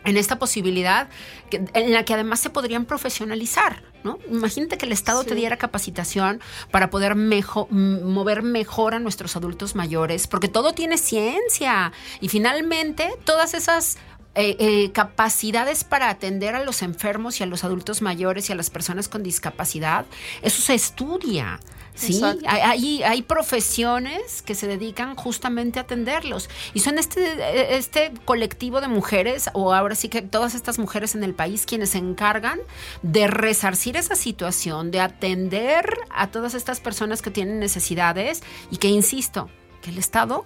en 0.06 0.18
esta 0.18 0.39
posibilidad 0.39 1.10
en 1.52 1.94
la 1.94 2.04
que 2.06 2.13
además 2.13 2.39
se 2.39 2.50
podrían 2.50 2.86
profesionalizar. 2.86 3.84
¿no? 4.04 4.20
Imagínate 4.30 4.78
que 4.78 4.86
el 4.86 4.92
Estado 4.92 5.24
te 5.24 5.34
diera 5.34 5.58
capacitación 5.58 6.42
para 6.72 6.89
poder 6.89 7.16
mover 7.16 8.44
mejor 8.44 8.96
a 8.96 9.00
nuestros 9.00 9.36
adultos 9.36 9.76
mayores, 9.76 10.28
porque 10.28 10.50
todo 10.50 10.74
tiene 10.74 10.98
ciencia 10.98 11.94
y 12.20 12.28
finalmente 12.28 13.12
todas 13.24 13.54
esas 13.54 13.98
eh, 14.36 14.56
eh, 14.60 14.91
capacidades 14.91 15.84
para 15.84 16.10
atender 16.10 16.56
a 16.56 16.63
los 16.63 16.82
enfermos 16.82 17.39
y 17.39 17.43
a 17.43 17.46
los 17.46 17.63
adultos 17.63 18.02
mayores 18.02 18.50
y 18.50 18.54
a 18.54 18.56
las 18.56 18.69
personas 18.69 19.08
con 19.08 19.22
discapacidad, 19.22 20.06
eso 20.41 20.62
se 20.62 20.74
estudia. 20.74 21.60
Sí, 21.96 22.19
hay, 22.48 23.04
hay 23.04 23.22
profesiones 23.22 24.41
que 24.41 24.56
se 24.56 24.65
dedican 24.65 25.15
justamente 25.15 25.78
a 25.78 25.84
atenderlos. 25.84 26.50
Y 26.74 26.80
son 26.80 26.98
este, 26.98 27.78
este 27.78 28.12
colectivo 28.26 28.82
de 28.82 28.88
mujeres, 28.88 29.52
o 29.54 29.74
ahora 29.74 29.93
sí 29.93 30.10
que 30.10 30.24
todas 30.24 30.56
estas 30.56 30.80
mujeres 30.80 31.13
en 31.13 31.24
el 31.24 31.36
país, 31.36 31.67
quienes 31.67 31.91
se 31.91 32.00
encargan 32.00 32.60
de 33.04 33.28
resarcir 33.28 33.96
esa 33.96 34.15
situación, 34.15 34.89
de 34.89 35.02
atender 35.02 35.86
a 36.10 36.32
todas 36.32 36.56
estas 36.56 36.80
personas 36.80 37.22
que 37.22 37.30
tienen 37.30 37.60
necesidades 37.60 38.41
y 38.72 38.78
que, 38.78 38.88
insisto, 38.88 39.50
que 39.84 39.91
el 39.91 40.00
Estado 40.00 40.46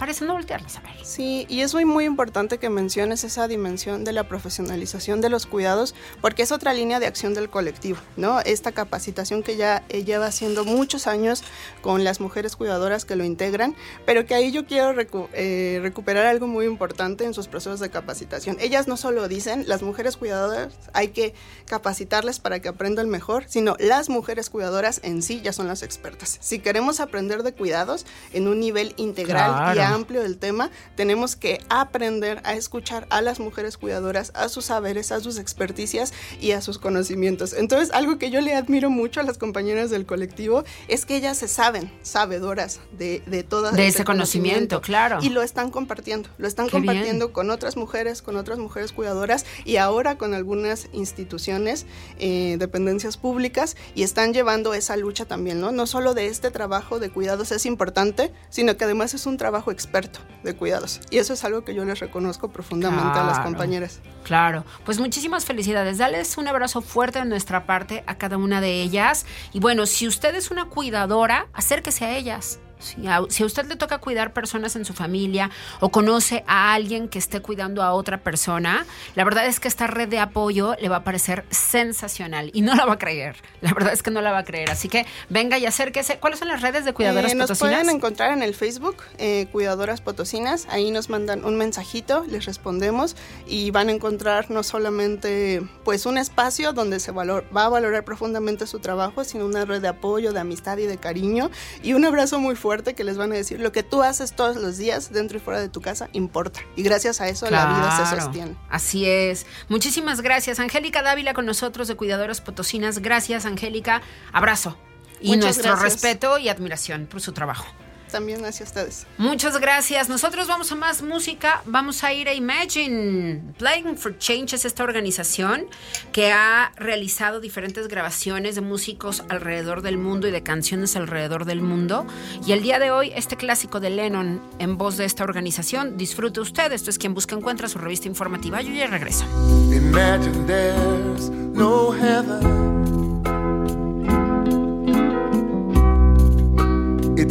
parece 0.00 0.24
no 0.24 0.32
voltearlas 0.32 0.78
a 0.78 0.80
ver. 0.80 0.92
Sí, 1.02 1.44
y 1.50 1.60
es 1.60 1.74
muy, 1.74 1.84
muy 1.84 2.06
importante 2.06 2.56
que 2.56 2.70
menciones 2.70 3.22
esa 3.22 3.46
dimensión 3.46 4.02
de 4.02 4.14
la 4.14 4.24
profesionalización 4.24 5.20
de 5.20 5.28
los 5.28 5.44
cuidados, 5.44 5.94
porque 6.22 6.42
es 6.42 6.52
otra 6.52 6.72
línea 6.72 7.00
de 7.00 7.06
acción 7.06 7.34
del 7.34 7.50
colectivo, 7.50 7.98
¿no? 8.16 8.40
Esta 8.40 8.72
capacitación 8.72 9.42
que 9.42 9.58
ya 9.58 9.84
eh, 9.90 10.02
lleva 10.02 10.24
haciendo 10.24 10.64
muchos 10.64 11.06
años 11.06 11.44
con 11.82 12.02
las 12.02 12.18
mujeres 12.18 12.56
cuidadoras 12.56 13.04
que 13.04 13.14
lo 13.14 13.24
integran, 13.24 13.76
pero 14.06 14.24
que 14.24 14.34
ahí 14.34 14.52
yo 14.52 14.64
quiero 14.64 14.94
eh, 15.34 15.80
recuperar 15.82 16.24
algo 16.24 16.46
muy 16.46 16.64
importante 16.64 17.24
en 17.24 17.34
sus 17.34 17.46
procesos 17.48 17.78
de 17.78 17.90
capacitación. 17.90 18.56
Ellas 18.58 18.88
no 18.88 18.96
solo 18.96 19.28
dicen, 19.28 19.64
las 19.68 19.82
mujeres 19.82 20.16
cuidadoras 20.16 20.72
hay 20.94 21.08
que 21.08 21.34
capacitarles 21.66 22.40
para 22.40 22.60
que 22.60 22.70
aprendan 22.70 23.10
mejor, 23.10 23.44
sino 23.48 23.76
las 23.78 24.08
mujeres 24.08 24.48
cuidadoras 24.48 25.00
en 25.04 25.20
sí 25.20 25.42
ya 25.42 25.52
son 25.52 25.68
las 25.68 25.82
expertas. 25.82 26.38
Si 26.40 26.58
queremos 26.58 27.00
aprender 27.00 27.42
de 27.42 27.52
cuidados 27.52 28.06
en 28.32 28.48
un 28.48 28.60
nivel 28.60 28.94
integral 28.96 29.76
y 29.76 29.89
amplio 29.94 30.22
del 30.22 30.38
tema, 30.38 30.70
tenemos 30.96 31.36
que 31.36 31.60
aprender 31.68 32.40
a 32.44 32.54
escuchar 32.54 33.06
a 33.10 33.22
las 33.22 33.40
mujeres 33.40 33.76
cuidadoras, 33.76 34.32
a 34.34 34.48
sus 34.48 34.66
saberes, 34.66 35.12
a 35.12 35.20
sus 35.20 35.38
experticias 35.38 36.12
y 36.40 36.52
a 36.52 36.60
sus 36.60 36.78
conocimientos. 36.78 37.52
Entonces, 37.52 37.90
algo 37.92 38.18
que 38.18 38.30
yo 38.30 38.40
le 38.40 38.54
admiro 38.54 38.90
mucho 38.90 39.20
a 39.20 39.22
las 39.22 39.38
compañeras 39.38 39.90
del 39.90 40.06
colectivo 40.06 40.64
es 40.88 41.06
que 41.06 41.16
ellas 41.16 41.38
se 41.38 41.48
saben 41.48 41.92
sabedoras 42.02 42.80
de, 42.96 43.22
de 43.26 43.42
todo 43.42 43.70
de 43.70 43.86
ese, 43.86 44.04
conocimiento, 44.04 44.80
claro. 44.80 45.18
Y 45.22 45.30
lo 45.30 45.42
están 45.42 45.70
compartiendo, 45.70 46.28
lo 46.38 46.46
están 46.46 46.68
compartiendo 46.68 47.32
con 47.32 47.50
otras 47.50 47.76
mujeres, 47.76 48.22
con 48.22 48.36
otras 48.36 48.58
mujeres 48.58 48.92
cuidadoras 48.92 49.44
y 49.64 49.76
ahora 49.76 50.16
con 50.18 50.34
algunas 50.34 50.88
instituciones, 50.92 51.86
eh, 52.18 52.56
dependencias 52.58 53.16
públicas 53.16 53.76
y 53.94 54.02
están 54.02 54.32
llevando 54.32 54.74
esa 54.74 54.96
lucha 54.96 55.24
también, 55.24 55.60
¿no? 55.60 55.72
No 55.72 55.86
solo 55.86 56.14
de 56.14 56.26
este 56.26 56.50
trabajo 56.50 56.98
de 56.98 57.10
cuidados 57.10 57.52
es 57.52 57.66
importante, 57.66 58.32
sino 58.48 58.76
que 58.76 58.84
además 58.84 59.14
es 59.14 59.26
un 59.26 59.36
trabajo 59.36 59.70
experto 59.80 60.20
de 60.42 60.54
cuidados. 60.54 61.00
Y 61.10 61.18
eso 61.18 61.32
es 61.32 61.44
algo 61.44 61.64
que 61.64 61.74
yo 61.74 61.84
les 61.84 61.98
reconozco 62.00 62.48
profundamente 62.50 63.18
a 63.18 63.24
las 63.24 63.40
compañeras. 63.40 64.00
Claro, 64.24 64.64
pues 64.84 64.98
muchísimas 64.98 65.44
felicidades. 65.44 65.98
Dales 65.98 66.36
un 66.38 66.48
abrazo 66.48 66.82
fuerte 66.82 67.18
de 67.18 67.24
nuestra 67.24 67.66
parte 67.66 68.04
a 68.06 68.16
cada 68.16 68.36
una 68.36 68.60
de 68.60 68.82
ellas. 68.82 69.26
Y 69.52 69.60
bueno, 69.60 69.86
si 69.86 70.06
usted 70.06 70.34
es 70.34 70.50
una 70.50 70.66
cuidadora, 70.66 71.48
acérquese 71.52 72.04
a 72.04 72.16
ellas. 72.16 72.60
Si 72.80 73.06
a, 73.06 73.20
usted 73.20 73.66
le 73.66 73.76
toca 73.76 73.98
cuidar 73.98 74.32
personas 74.32 74.74
en 74.76 74.84
su 74.84 74.94
familia 74.94 75.50
o 75.80 75.90
conoce 75.90 76.44
a 76.46 76.74
alguien 76.74 77.08
que 77.08 77.18
esté 77.18 77.40
cuidando 77.40 77.82
a 77.82 77.92
otra 77.92 78.18
persona, 78.18 78.86
la 79.14 79.24
verdad 79.24 79.46
es 79.46 79.60
que 79.60 79.68
esta 79.68 79.86
red 79.86 80.08
de 80.08 80.18
apoyo 80.18 80.74
le 80.80 80.88
va 80.88 80.96
a 80.96 81.04
parecer 81.04 81.44
sensacional 81.50 82.50
y 82.54 82.62
no 82.62 82.74
la 82.74 82.86
va 82.86 82.94
a 82.94 82.98
creer. 82.98 83.36
La 83.60 83.74
verdad 83.74 83.92
es 83.92 84.02
que 84.02 84.10
no 84.10 84.22
la 84.22 84.32
va 84.32 84.38
a 84.38 84.44
creer. 84.44 84.70
Así 84.70 84.88
que 84.88 85.06
venga 85.28 85.58
y 85.58 85.66
acérquese. 85.66 86.18
¿Cuáles 86.18 86.38
son 86.38 86.48
las 86.48 86.62
redes 86.62 86.84
de 86.84 86.94
Cuidadoras 86.94 87.32
eh, 87.32 87.36
Potosinas? 87.36 87.50
Nos 87.50 87.58
pueden 87.58 87.96
encontrar 87.96 88.32
en 88.32 88.42
el 88.42 88.54
Facebook, 88.54 88.96
eh, 89.18 89.46
Cuidadoras 89.52 90.00
Potosinas. 90.00 90.66
Ahí 90.70 90.90
nos 90.90 91.10
mandan 91.10 91.44
un 91.44 91.56
mensajito, 91.56 92.24
les 92.28 92.46
respondemos 92.46 93.16
y 93.46 93.70
van 93.70 93.88
a 93.88 93.92
encontrar 93.92 94.50
no 94.50 94.62
solamente 94.62 95.62
pues 95.84 96.06
un 96.06 96.16
espacio 96.16 96.72
donde 96.72 97.00
se 97.00 97.10
valor, 97.10 97.44
va 97.54 97.66
a 97.66 97.68
valorar 97.68 98.04
profundamente 98.04 98.66
su 98.66 98.78
trabajo, 98.78 99.24
sino 99.24 99.44
una 99.44 99.66
red 99.66 99.82
de 99.82 99.88
apoyo, 99.88 100.32
de 100.32 100.40
amistad 100.40 100.78
y 100.78 100.86
de 100.86 100.96
cariño 100.96 101.50
y 101.82 101.92
un 101.92 102.04
abrazo 102.04 102.38
muy 102.38 102.56
fuerte 102.56 102.69
que 102.70 103.04
les 103.04 103.16
van 103.16 103.32
a 103.32 103.34
decir, 103.34 103.60
lo 103.60 103.72
que 103.72 103.82
tú 103.82 104.02
haces 104.02 104.34
todos 104.34 104.56
los 104.56 104.78
días 104.78 105.12
dentro 105.12 105.38
y 105.38 105.40
fuera 105.40 105.60
de 105.60 105.68
tu 105.68 105.80
casa 105.80 106.08
importa. 106.12 106.60
Y 106.76 106.82
gracias 106.82 107.20
a 107.20 107.28
eso 107.28 107.50
la 107.50 107.66
vida 107.66 107.96
se 107.96 108.20
sostiene. 108.20 108.56
Así 108.68 109.06
es. 109.06 109.46
Muchísimas 109.68 110.20
gracias. 110.20 110.60
Angélica 110.60 111.02
Dávila 111.02 111.34
con 111.34 111.46
nosotros 111.46 111.88
de 111.88 111.96
Cuidadoras 111.96 112.40
Potosinas. 112.40 113.00
Gracias, 113.00 113.44
Angélica. 113.44 114.02
Abrazo. 114.32 114.76
Y 115.20 115.36
nuestro 115.36 115.76
respeto 115.76 116.38
y 116.38 116.48
admiración 116.48 117.06
por 117.06 117.20
su 117.20 117.32
trabajo 117.32 117.66
también 118.10 118.44
hacia 118.44 118.64
ustedes. 118.64 119.06
Muchas 119.18 119.58
gracias. 119.58 120.08
Nosotros 120.08 120.48
vamos 120.48 120.70
a 120.72 120.74
más 120.74 121.02
música. 121.02 121.62
Vamos 121.66 122.04
a 122.04 122.12
ir 122.12 122.28
a 122.28 122.34
Imagine. 122.34 123.40
Playing 123.58 123.96
for 123.96 124.16
Change 124.18 124.54
es 124.54 124.64
esta 124.64 124.84
organización 124.84 125.66
que 126.12 126.32
ha 126.32 126.72
realizado 126.76 127.40
diferentes 127.40 127.88
grabaciones 127.88 128.54
de 128.54 128.60
músicos 128.60 129.22
alrededor 129.28 129.82
del 129.82 129.98
mundo 129.98 130.28
y 130.28 130.30
de 130.30 130.42
canciones 130.42 130.96
alrededor 130.96 131.44
del 131.44 131.62
mundo. 131.62 132.06
Y 132.46 132.52
el 132.52 132.62
día 132.62 132.78
de 132.78 132.90
hoy, 132.90 133.12
este 133.14 133.36
clásico 133.36 133.80
de 133.80 133.90
Lennon 133.90 134.40
en 134.58 134.76
voz 134.78 134.96
de 134.96 135.04
esta 135.04 135.24
organización, 135.24 135.96
disfrute 135.96 136.40
usted. 136.40 136.72
Esto 136.72 136.90
es 136.90 136.98
quien 136.98 137.14
busca 137.14 137.34
encuentra 137.34 137.68
su 137.68 137.78
revista 137.78 138.08
informativa. 138.08 138.60
Yo 138.60 138.72
ya 138.72 138.86
regreso. 138.86 139.24
Imagine 139.72 140.46
there's 140.46 141.30
no 141.30 141.92
heaven. 141.92 142.69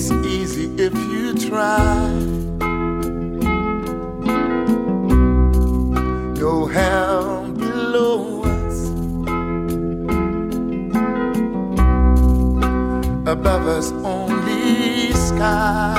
It's 0.01 0.11
easy 0.11 0.71
if 0.77 0.93
you 0.95 1.33
try. 1.33 2.09
No 6.39 6.65
hell 6.67 7.51
below 7.51 8.43
us, 8.43 8.87
above 13.27 13.67
us 13.67 13.91
only 13.91 15.11
sky. 15.11 15.98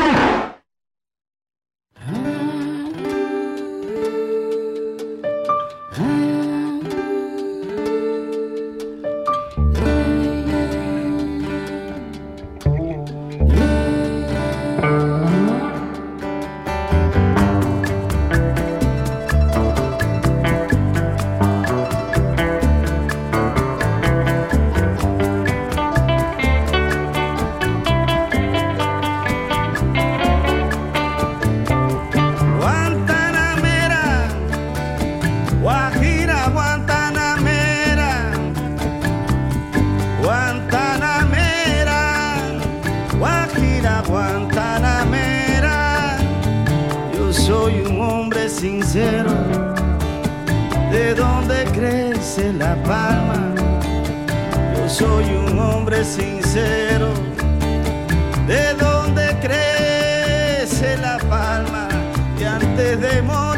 Oruga 62.93 63.21
cultivo, 63.21 63.50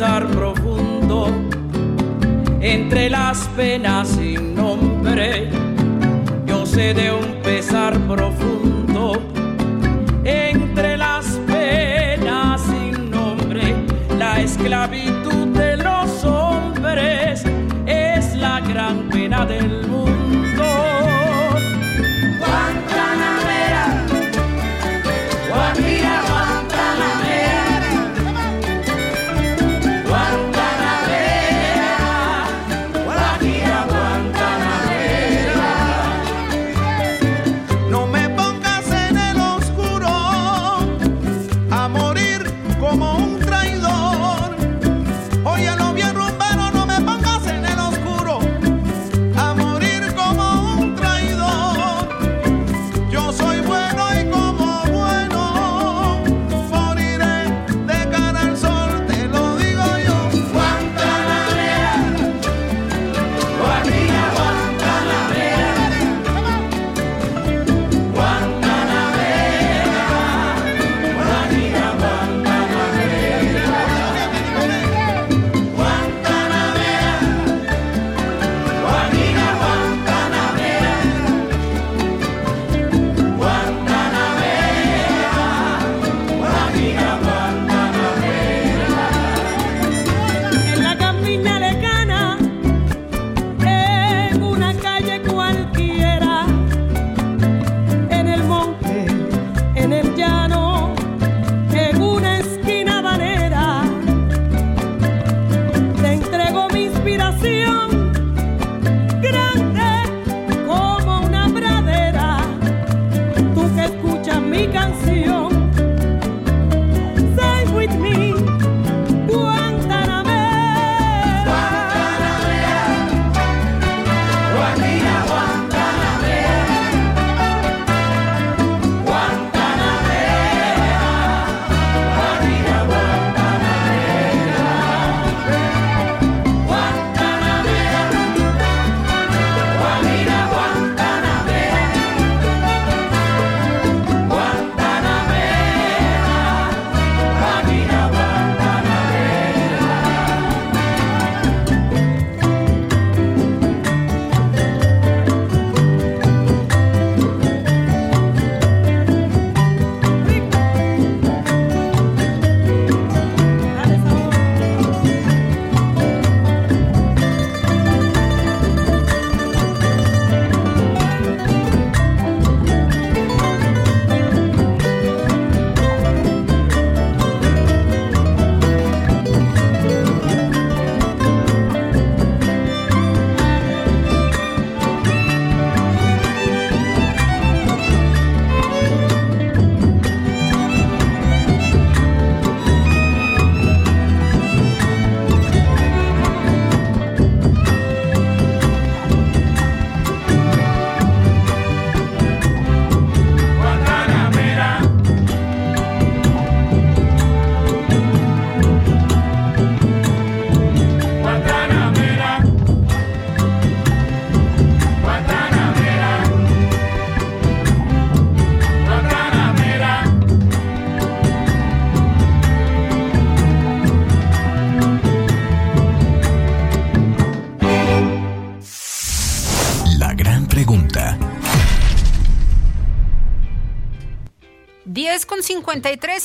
profundo 0.00 1.28
entre 2.60 3.08
las 3.10 3.46
penas 3.56 4.03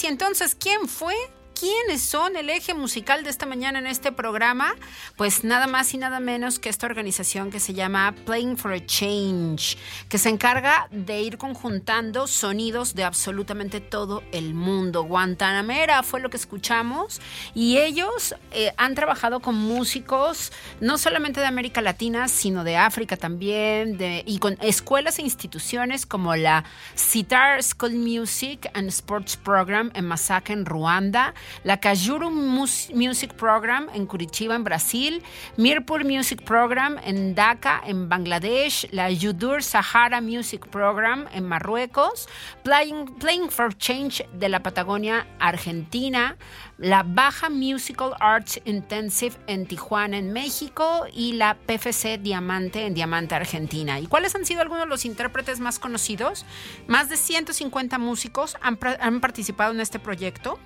y 0.03 0.07
entonces, 0.07 0.55
¿quién 0.55 0.88
fue? 0.88 1.15
¿Quiénes 1.60 2.01
son 2.01 2.38
el 2.38 2.49
eje 2.49 2.74
musical 2.74 3.26
de 3.26 3.30
esta 3.30 3.45
mañana 3.45 3.80
en 3.80 3.88
este 3.88 4.14
programa? 4.14 4.74
Pues 5.18 5.43
nada 5.43 5.68
más 5.68 5.93
y 5.93 5.97
nada 5.97 6.22
menos 6.22 6.57
que 6.57 6.70
esta 6.70 6.86
organización 6.86 7.51
que 7.51 7.60
se 7.60 7.74
llama 7.74 8.16
Playing 8.26 8.55
for 8.55 8.72
a 8.72 8.86
Change, 8.86 9.78
que 10.07 10.18
se 10.18 10.30
encarga 10.30 10.88
de 10.89 11.20
ir 11.22 11.38
conjuntando 11.38 12.28
sonidos 12.28 12.95
de 12.95 13.03
absolutamente 13.03 13.82
todo 13.82 14.24
el 14.32 14.53
mundo. 14.53 15.03
Guantanamera 15.03 16.01
fue 16.03 16.22
lo 16.22 16.30
que 16.30 16.38
escuchamos 16.38 17.20
y 17.53 17.78
ellos 17.78 18.36
eh, 18.51 18.72
han 18.78 18.95
trabajado 18.95 19.41
con 19.41 19.55
músicos 19.55 20.53
no 20.80 20.97
solamente 20.97 21.41
de 21.41 21.47
América 21.47 21.82
Latina, 21.82 22.30
sino 22.30 22.64
de 22.64 22.78
África 22.78 23.18
también, 23.18 23.97
de, 23.97 24.24
y 24.26 24.39
con 24.39 24.57
escuelas 24.62 25.20
e 25.20 25.24
instituciones 25.24 26.05
como 26.05 26.38
la 26.38 26.64
Sitar 26.95 27.62
School 27.64 27.95
Music 27.95 28.70
and 28.74 28.88
Sports 28.88 29.36
Program 29.36 29.91
en 29.93 30.05
Masaka, 30.05 30.53
en 30.53 30.66
Ruanda, 30.66 31.34
la 31.64 31.80
Kajuru 31.80 32.30
Music 32.30 33.34
Program 33.34 33.88
en 33.93 34.06
Curitiba, 34.06 34.56
en 34.56 34.64
Brasil, 34.64 35.24
Mirpur 35.58 36.06
Music 36.06 36.43
Program 36.43 36.97
en 37.04 37.36
Dhaka, 37.36 37.82
en 37.86 38.10
Bangladesh, 38.10 38.88
la 38.91 39.10
Yudur 39.10 39.64
Sahara 39.64 40.22
Music 40.22 40.68
Program 40.68 41.28
en 41.34 41.45
Marruecos, 41.45 42.28
Playing, 42.64 43.50
for 43.50 43.76
Change 43.78 44.28
de 44.34 44.50
la 44.50 44.62
Patagonia, 44.62 45.28
Argentina, 45.39 46.38
la 46.78 47.04
Baja 47.04 47.50
Musical 47.50 48.14
Arts 48.20 48.62
Intensive 48.66 49.36
en 49.47 49.66
Tijuana, 49.66 50.18
en 50.18 50.32
México, 50.32 51.06
y 51.14 51.34
la 51.34 51.56
PFC 51.56 52.18
Diamante 52.18 52.86
en 52.86 52.93
Diamante, 52.93 53.36
Argentina. 53.36 54.00
¿Y 54.00 54.08
cuáles 54.08 54.36
han 54.36 54.45
sido 54.45 54.62
algunos 54.62 54.86
de 54.86 54.89
los 54.89 55.06
intérpretes 55.06 55.60
más 55.60 55.80
conocidos? 55.80 56.45
Más 56.88 57.10
de 57.10 57.18
150 57.18 57.97
músicos 57.97 58.58
han 58.62 59.20
participado 59.20 59.74
en 59.74 59.82
este 59.82 60.00
proyecto. 60.00 60.60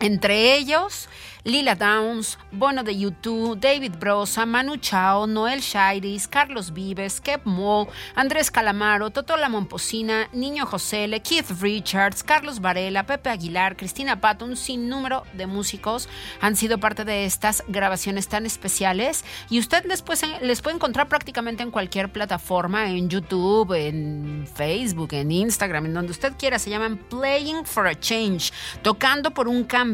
Entre 0.00 0.54
ellos, 0.54 1.08
Lila 1.44 1.74
Downs, 1.74 2.38
Bono 2.52 2.84
de 2.84 2.96
YouTube, 2.96 3.58
David 3.58 3.94
Brosa, 3.98 4.44
Manu 4.44 4.76
Chao, 4.76 5.26
Noel 5.26 5.60
Shairis, 5.60 6.28
Carlos 6.28 6.72
Vives, 6.72 7.20
Kev 7.20 7.40
Mo, 7.44 7.88
Andrés 8.14 8.50
Calamaro, 8.50 9.10
Toto 9.10 9.36
La 9.36 9.48
Momposina, 9.48 10.28
Niño 10.32 10.66
José, 10.66 11.08
Keith 11.22 11.50
Richards, 11.60 12.22
Carlos 12.22 12.60
Varela, 12.60 13.06
Pepe 13.06 13.30
Aguilar, 13.30 13.76
Cristina 13.76 14.20
Pato, 14.20 14.44
un 14.44 14.56
sinnúmero 14.56 15.24
de 15.32 15.46
músicos 15.46 16.08
han 16.40 16.54
sido 16.54 16.78
parte 16.78 17.04
de 17.04 17.24
estas 17.24 17.64
grabaciones 17.66 18.28
tan 18.28 18.46
especiales 18.46 19.24
y 19.50 19.58
usted 19.58 19.84
les 19.84 20.04
les 20.42 20.62
puede 20.62 20.76
encontrar 20.76 21.08
prácticamente 21.08 21.62
en 21.62 21.70
cualquier 21.70 22.12
plataforma, 22.12 22.90
en 22.90 23.08
YouTube, 23.08 23.72
en 23.72 24.46
Facebook, 24.52 25.12
en 25.12 25.30
Instagram, 25.30 25.86
en 25.86 25.94
donde 25.94 26.12
usted 26.12 26.34
quiera. 26.38 26.58
Se 26.58 26.70
llaman 26.70 26.96
Playing 26.96 27.64
for 27.64 27.86
a 27.86 27.98
Change, 27.98 28.52
tocando 28.82 29.32
por 29.32 29.48
un 29.48 29.64
cambio. 29.64 29.87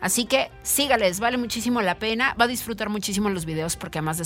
Así 0.00 0.26
que 0.26 0.50
sígales, 0.62 1.20
vale 1.20 1.36
muchísimo 1.36 1.80
la 1.82 1.98
pena. 1.98 2.34
Va 2.40 2.44
a 2.44 2.48
disfrutar 2.48 2.88
muchísimo 2.88 3.30
los 3.30 3.44
videos 3.44 3.76
porque 3.76 3.98
además 3.98 4.20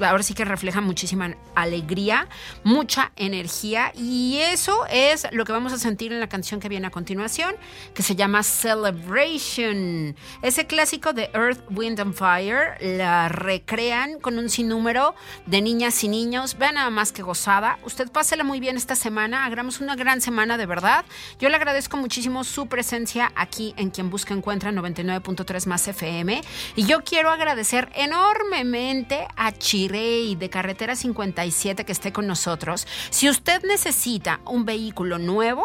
ahora 0.00 0.22
sí 0.22 0.34
que 0.34 0.44
refleja 0.44 0.80
muchísima 0.80 1.34
alegría, 1.54 2.28
mucha 2.64 3.12
energía 3.16 3.92
y 3.96 4.38
eso 4.38 4.86
es 4.90 5.26
lo 5.32 5.44
que 5.44 5.52
vamos 5.52 5.72
a 5.72 5.78
sentir 5.78 6.12
en 6.12 6.20
la 6.20 6.28
canción 6.28 6.60
que 6.60 6.68
viene 6.68 6.86
a 6.86 6.90
continuación, 6.90 7.54
que 7.94 8.02
se 8.02 8.16
llama 8.16 8.42
Celebration. 8.42 10.14
Ese 10.42 10.66
clásico 10.66 11.12
de 11.12 11.30
Earth, 11.34 11.60
Wind 11.70 12.00
and 12.00 12.14
Fire 12.14 12.76
la 12.80 13.28
recrean 13.28 14.20
con 14.20 14.38
un 14.38 14.48
sinnúmero 14.48 15.14
de 15.46 15.62
niñas 15.62 16.02
y 16.04 16.08
niños. 16.08 16.56
Vean 16.58 16.74
nada 16.74 16.90
más 16.90 17.12
que 17.12 17.22
gozada. 17.22 17.78
Usted 17.84 18.10
pásela 18.10 18.44
muy 18.44 18.60
bien 18.60 18.76
esta 18.76 18.94
semana. 18.94 19.44
Hagamos 19.44 19.80
una 19.80 19.96
gran 19.96 20.20
semana 20.20 20.58
de 20.58 20.66
verdad. 20.66 21.04
Yo 21.38 21.48
le 21.48 21.56
agradezco 21.56 21.96
muchísimo 21.96 22.44
su 22.44 22.66
presencia 22.66 23.32
aquí 23.34 23.74
en 23.76 23.90
Quien 23.90 24.10
Busca 24.10 24.34
Encuentra 24.50 24.72
99.3 24.72 25.66
más 25.66 25.86
FM. 25.86 26.42
Y 26.74 26.84
yo 26.84 27.04
quiero 27.04 27.30
agradecer 27.30 27.88
enormemente 27.94 29.28
a 29.36 29.52
Chirey 29.52 30.34
de 30.34 30.50
Carretera 30.50 30.96
57 30.96 31.84
que 31.84 31.92
esté 31.92 32.12
con 32.12 32.26
nosotros. 32.26 32.84
Si 33.10 33.30
usted 33.30 33.62
necesita 33.62 34.40
un 34.46 34.64
vehículo 34.64 35.18
nuevo, 35.18 35.62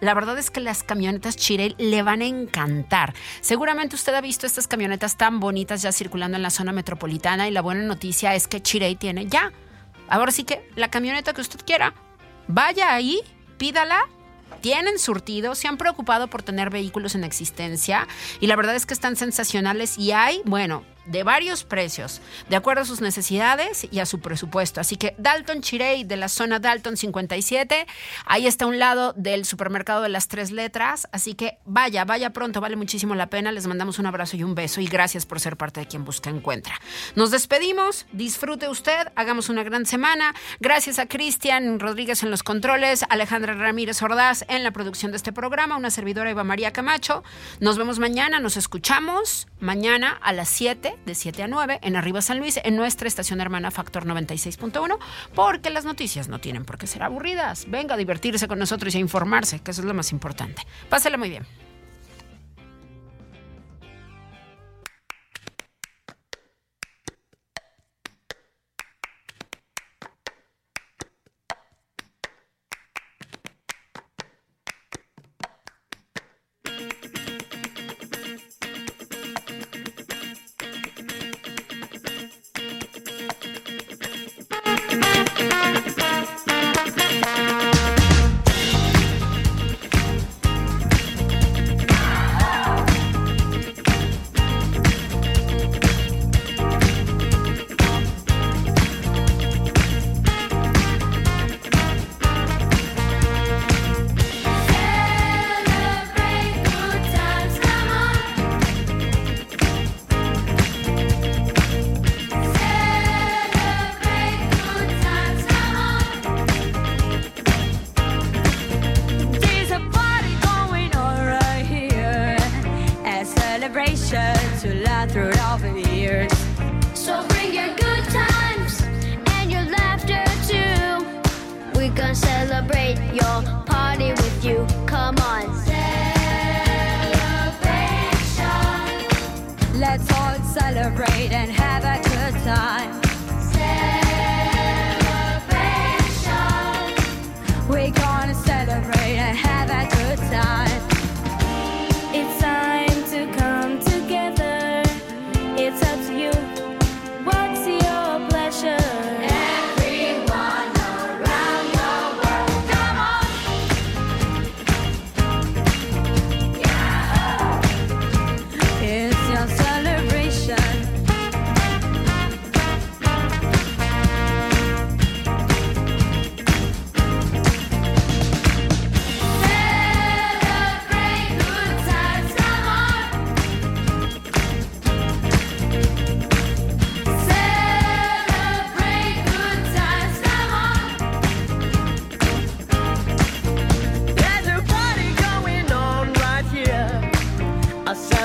la 0.00 0.14
verdad 0.14 0.38
es 0.38 0.50
que 0.50 0.60
las 0.60 0.82
camionetas 0.82 1.36
Chirey 1.36 1.74
le 1.76 2.02
van 2.02 2.22
a 2.22 2.24
encantar. 2.24 3.12
Seguramente 3.42 3.94
usted 3.94 4.14
ha 4.14 4.22
visto 4.22 4.46
estas 4.46 4.68
camionetas 4.68 5.18
tan 5.18 5.38
bonitas 5.38 5.82
ya 5.82 5.92
circulando 5.92 6.38
en 6.38 6.42
la 6.42 6.48
zona 6.48 6.72
metropolitana 6.72 7.46
y 7.46 7.50
la 7.50 7.60
buena 7.60 7.82
noticia 7.82 8.34
es 8.34 8.48
que 8.48 8.62
Chirey 8.62 8.96
tiene 8.96 9.26
ya. 9.26 9.52
Ahora 10.08 10.32
sí 10.32 10.44
que 10.44 10.66
la 10.76 10.88
camioneta 10.88 11.34
que 11.34 11.42
usted 11.42 11.60
quiera, 11.62 11.92
vaya 12.48 12.94
ahí, 12.94 13.20
pídala 13.58 14.08
tienen 14.64 14.98
surtido, 14.98 15.54
se 15.54 15.68
han 15.68 15.76
preocupado 15.76 16.28
por 16.28 16.42
tener 16.42 16.70
vehículos 16.70 17.14
en 17.14 17.22
existencia 17.22 18.08
y 18.40 18.46
la 18.46 18.56
verdad 18.56 18.74
es 18.74 18.86
que 18.86 18.94
están 18.94 19.14
sensacionales 19.14 19.98
y 19.98 20.12
hay, 20.12 20.40
bueno, 20.46 20.84
de 21.06 21.22
varios 21.22 21.64
precios, 21.64 22.20
de 22.48 22.56
acuerdo 22.56 22.82
a 22.82 22.84
sus 22.84 23.00
necesidades 23.00 23.86
y 23.90 24.00
a 24.00 24.06
su 24.06 24.20
presupuesto. 24.20 24.80
Así 24.80 24.96
que 24.96 25.14
Dalton 25.18 25.60
Chirey 25.60 26.04
de 26.04 26.16
la 26.16 26.28
zona 26.28 26.58
Dalton 26.58 26.96
57, 26.96 27.86
ahí 28.26 28.46
está 28.46 28.64
a 28.64 28.68
un 28.68 28.78
lado 28.78 29.12
del 29.14 29.44
supermercado 29.44 30.02
de 30.02 30.08
las 30.08 30.28
tres 30.28 30.50
letras. 30.50 31.08
Así 31.12 31.34
que 31.34 31.58
vaya, 31.64 32.04
vaya 32.04 32.30
pronto, 32.30 32.60
vale 32.60 32.76
muchísimo 32.76 33.14
la 33.14 33.28
pena. 33.28 33.52
Les 33.52 33.66
mandamos 33.66 33.98
un 33.98 34.06
abrazo 34.06 34.36
y 34.36 34.44
un 34.44 34.54
beso 34.54 34.80
y 34.80 34.86
gracias 34.86 35.26
por 35.26 35.40
ser 35.40 35.56
parte 35.56 35.80
de 35.80 35.86
quien 35.86 36.04
busca 36.04 36.30
encuentra. 36.30 36.74
Nos 37.14 37.30
despedimos, 37.30 38.06
disfrute 38.12 38.68
usted, 38.68 39.08
hagamos 39.16 39.48
una 39.48 39.62
gran 39.62 39.86
semana. 39.86 40.34
Gracias 40.60 40.98
a 40.98 41.06
Cristian 41.06 41.80
Rodríguez 41.80 42.22
en 42.22 42.30
los 42.30 42.42
controles, 42.42 43.04
Alejandra 43.08 43.54
Ramírez 43.54 44.02
Ordaz 44.02 44.44
en 44.48 44.64
la 44.64 44.70
producción 44.72 45.12
de 45.12 45.16
este 45.16 45.32
programa, 45.32 45.76
una 45.76 45.90
servidora 45.90 46.30
Eva 46.30 46.44
María 46.44 46.72
Camacho. 46.72 47.22
Nos 47.60 47.78
vemos 47.78 47.98
mañana, 47.98 48.40
nos 48.40 48.56
escuchamos 48.56 49.46
mañana 49.60 50.18
a 50.22 50.32
las 50.32 50.48
7 50.48 50.93
de 51.04 51.14
7 51.14 51.42
a 51.42 51.48
9 51.48 51.78
en 51.82 51.96
Arriba 51.96 52.22
San 52.22 52.38
Luis, 52.38 52.60
en 52.62 52.76
nuestra 52.76 53.08
estación 53.08 53.40
hermana 53.40 53.70
Factor 53.70 54.06
96.1, 54.06 54.98
porque 55.34 55.70
las 55.70 55.84
noticias 55.84 56.28
no 56.28 56.38
tienen 56.40 56.64
por 56.64 56.78
qué 56.78 56.86
ser 56.86 57.02
aburridas. 57.02 57.66
Venga 57.68 57.94
a 57.94 57.98
divertirse 57.98 58.48
con 58.48 58.58
nosotros 58.58 58.94
y 58.94 58.98
a 58.98 59.00
informarse, 59.00 59.60
que 59.60 59.70
eso 59.70 59.80
es 59.80 59.86
lo 59.86 59.94
más 59.94 60.12
importante. 60.12 60.62
Pásela 60.88 61.16
muy 61.16 61.30
bien. 61.30 61.46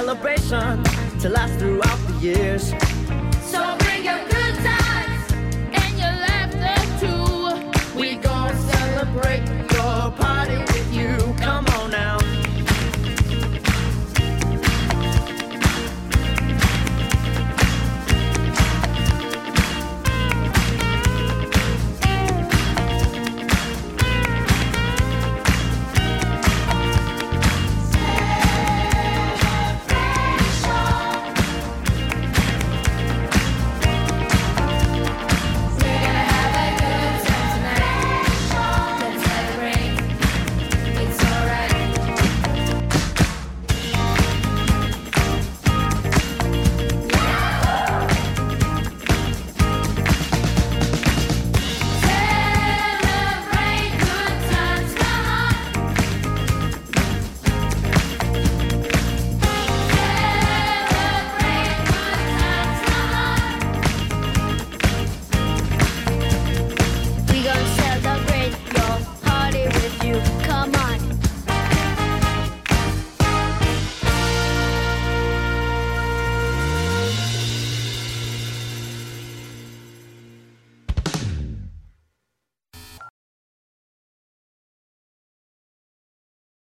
celebration 0.10 0.84
to 1.20 1.30
last 1.30 1.60
throughout 1.60 2.00
the 2.08 2.14
years. 2.20 2.99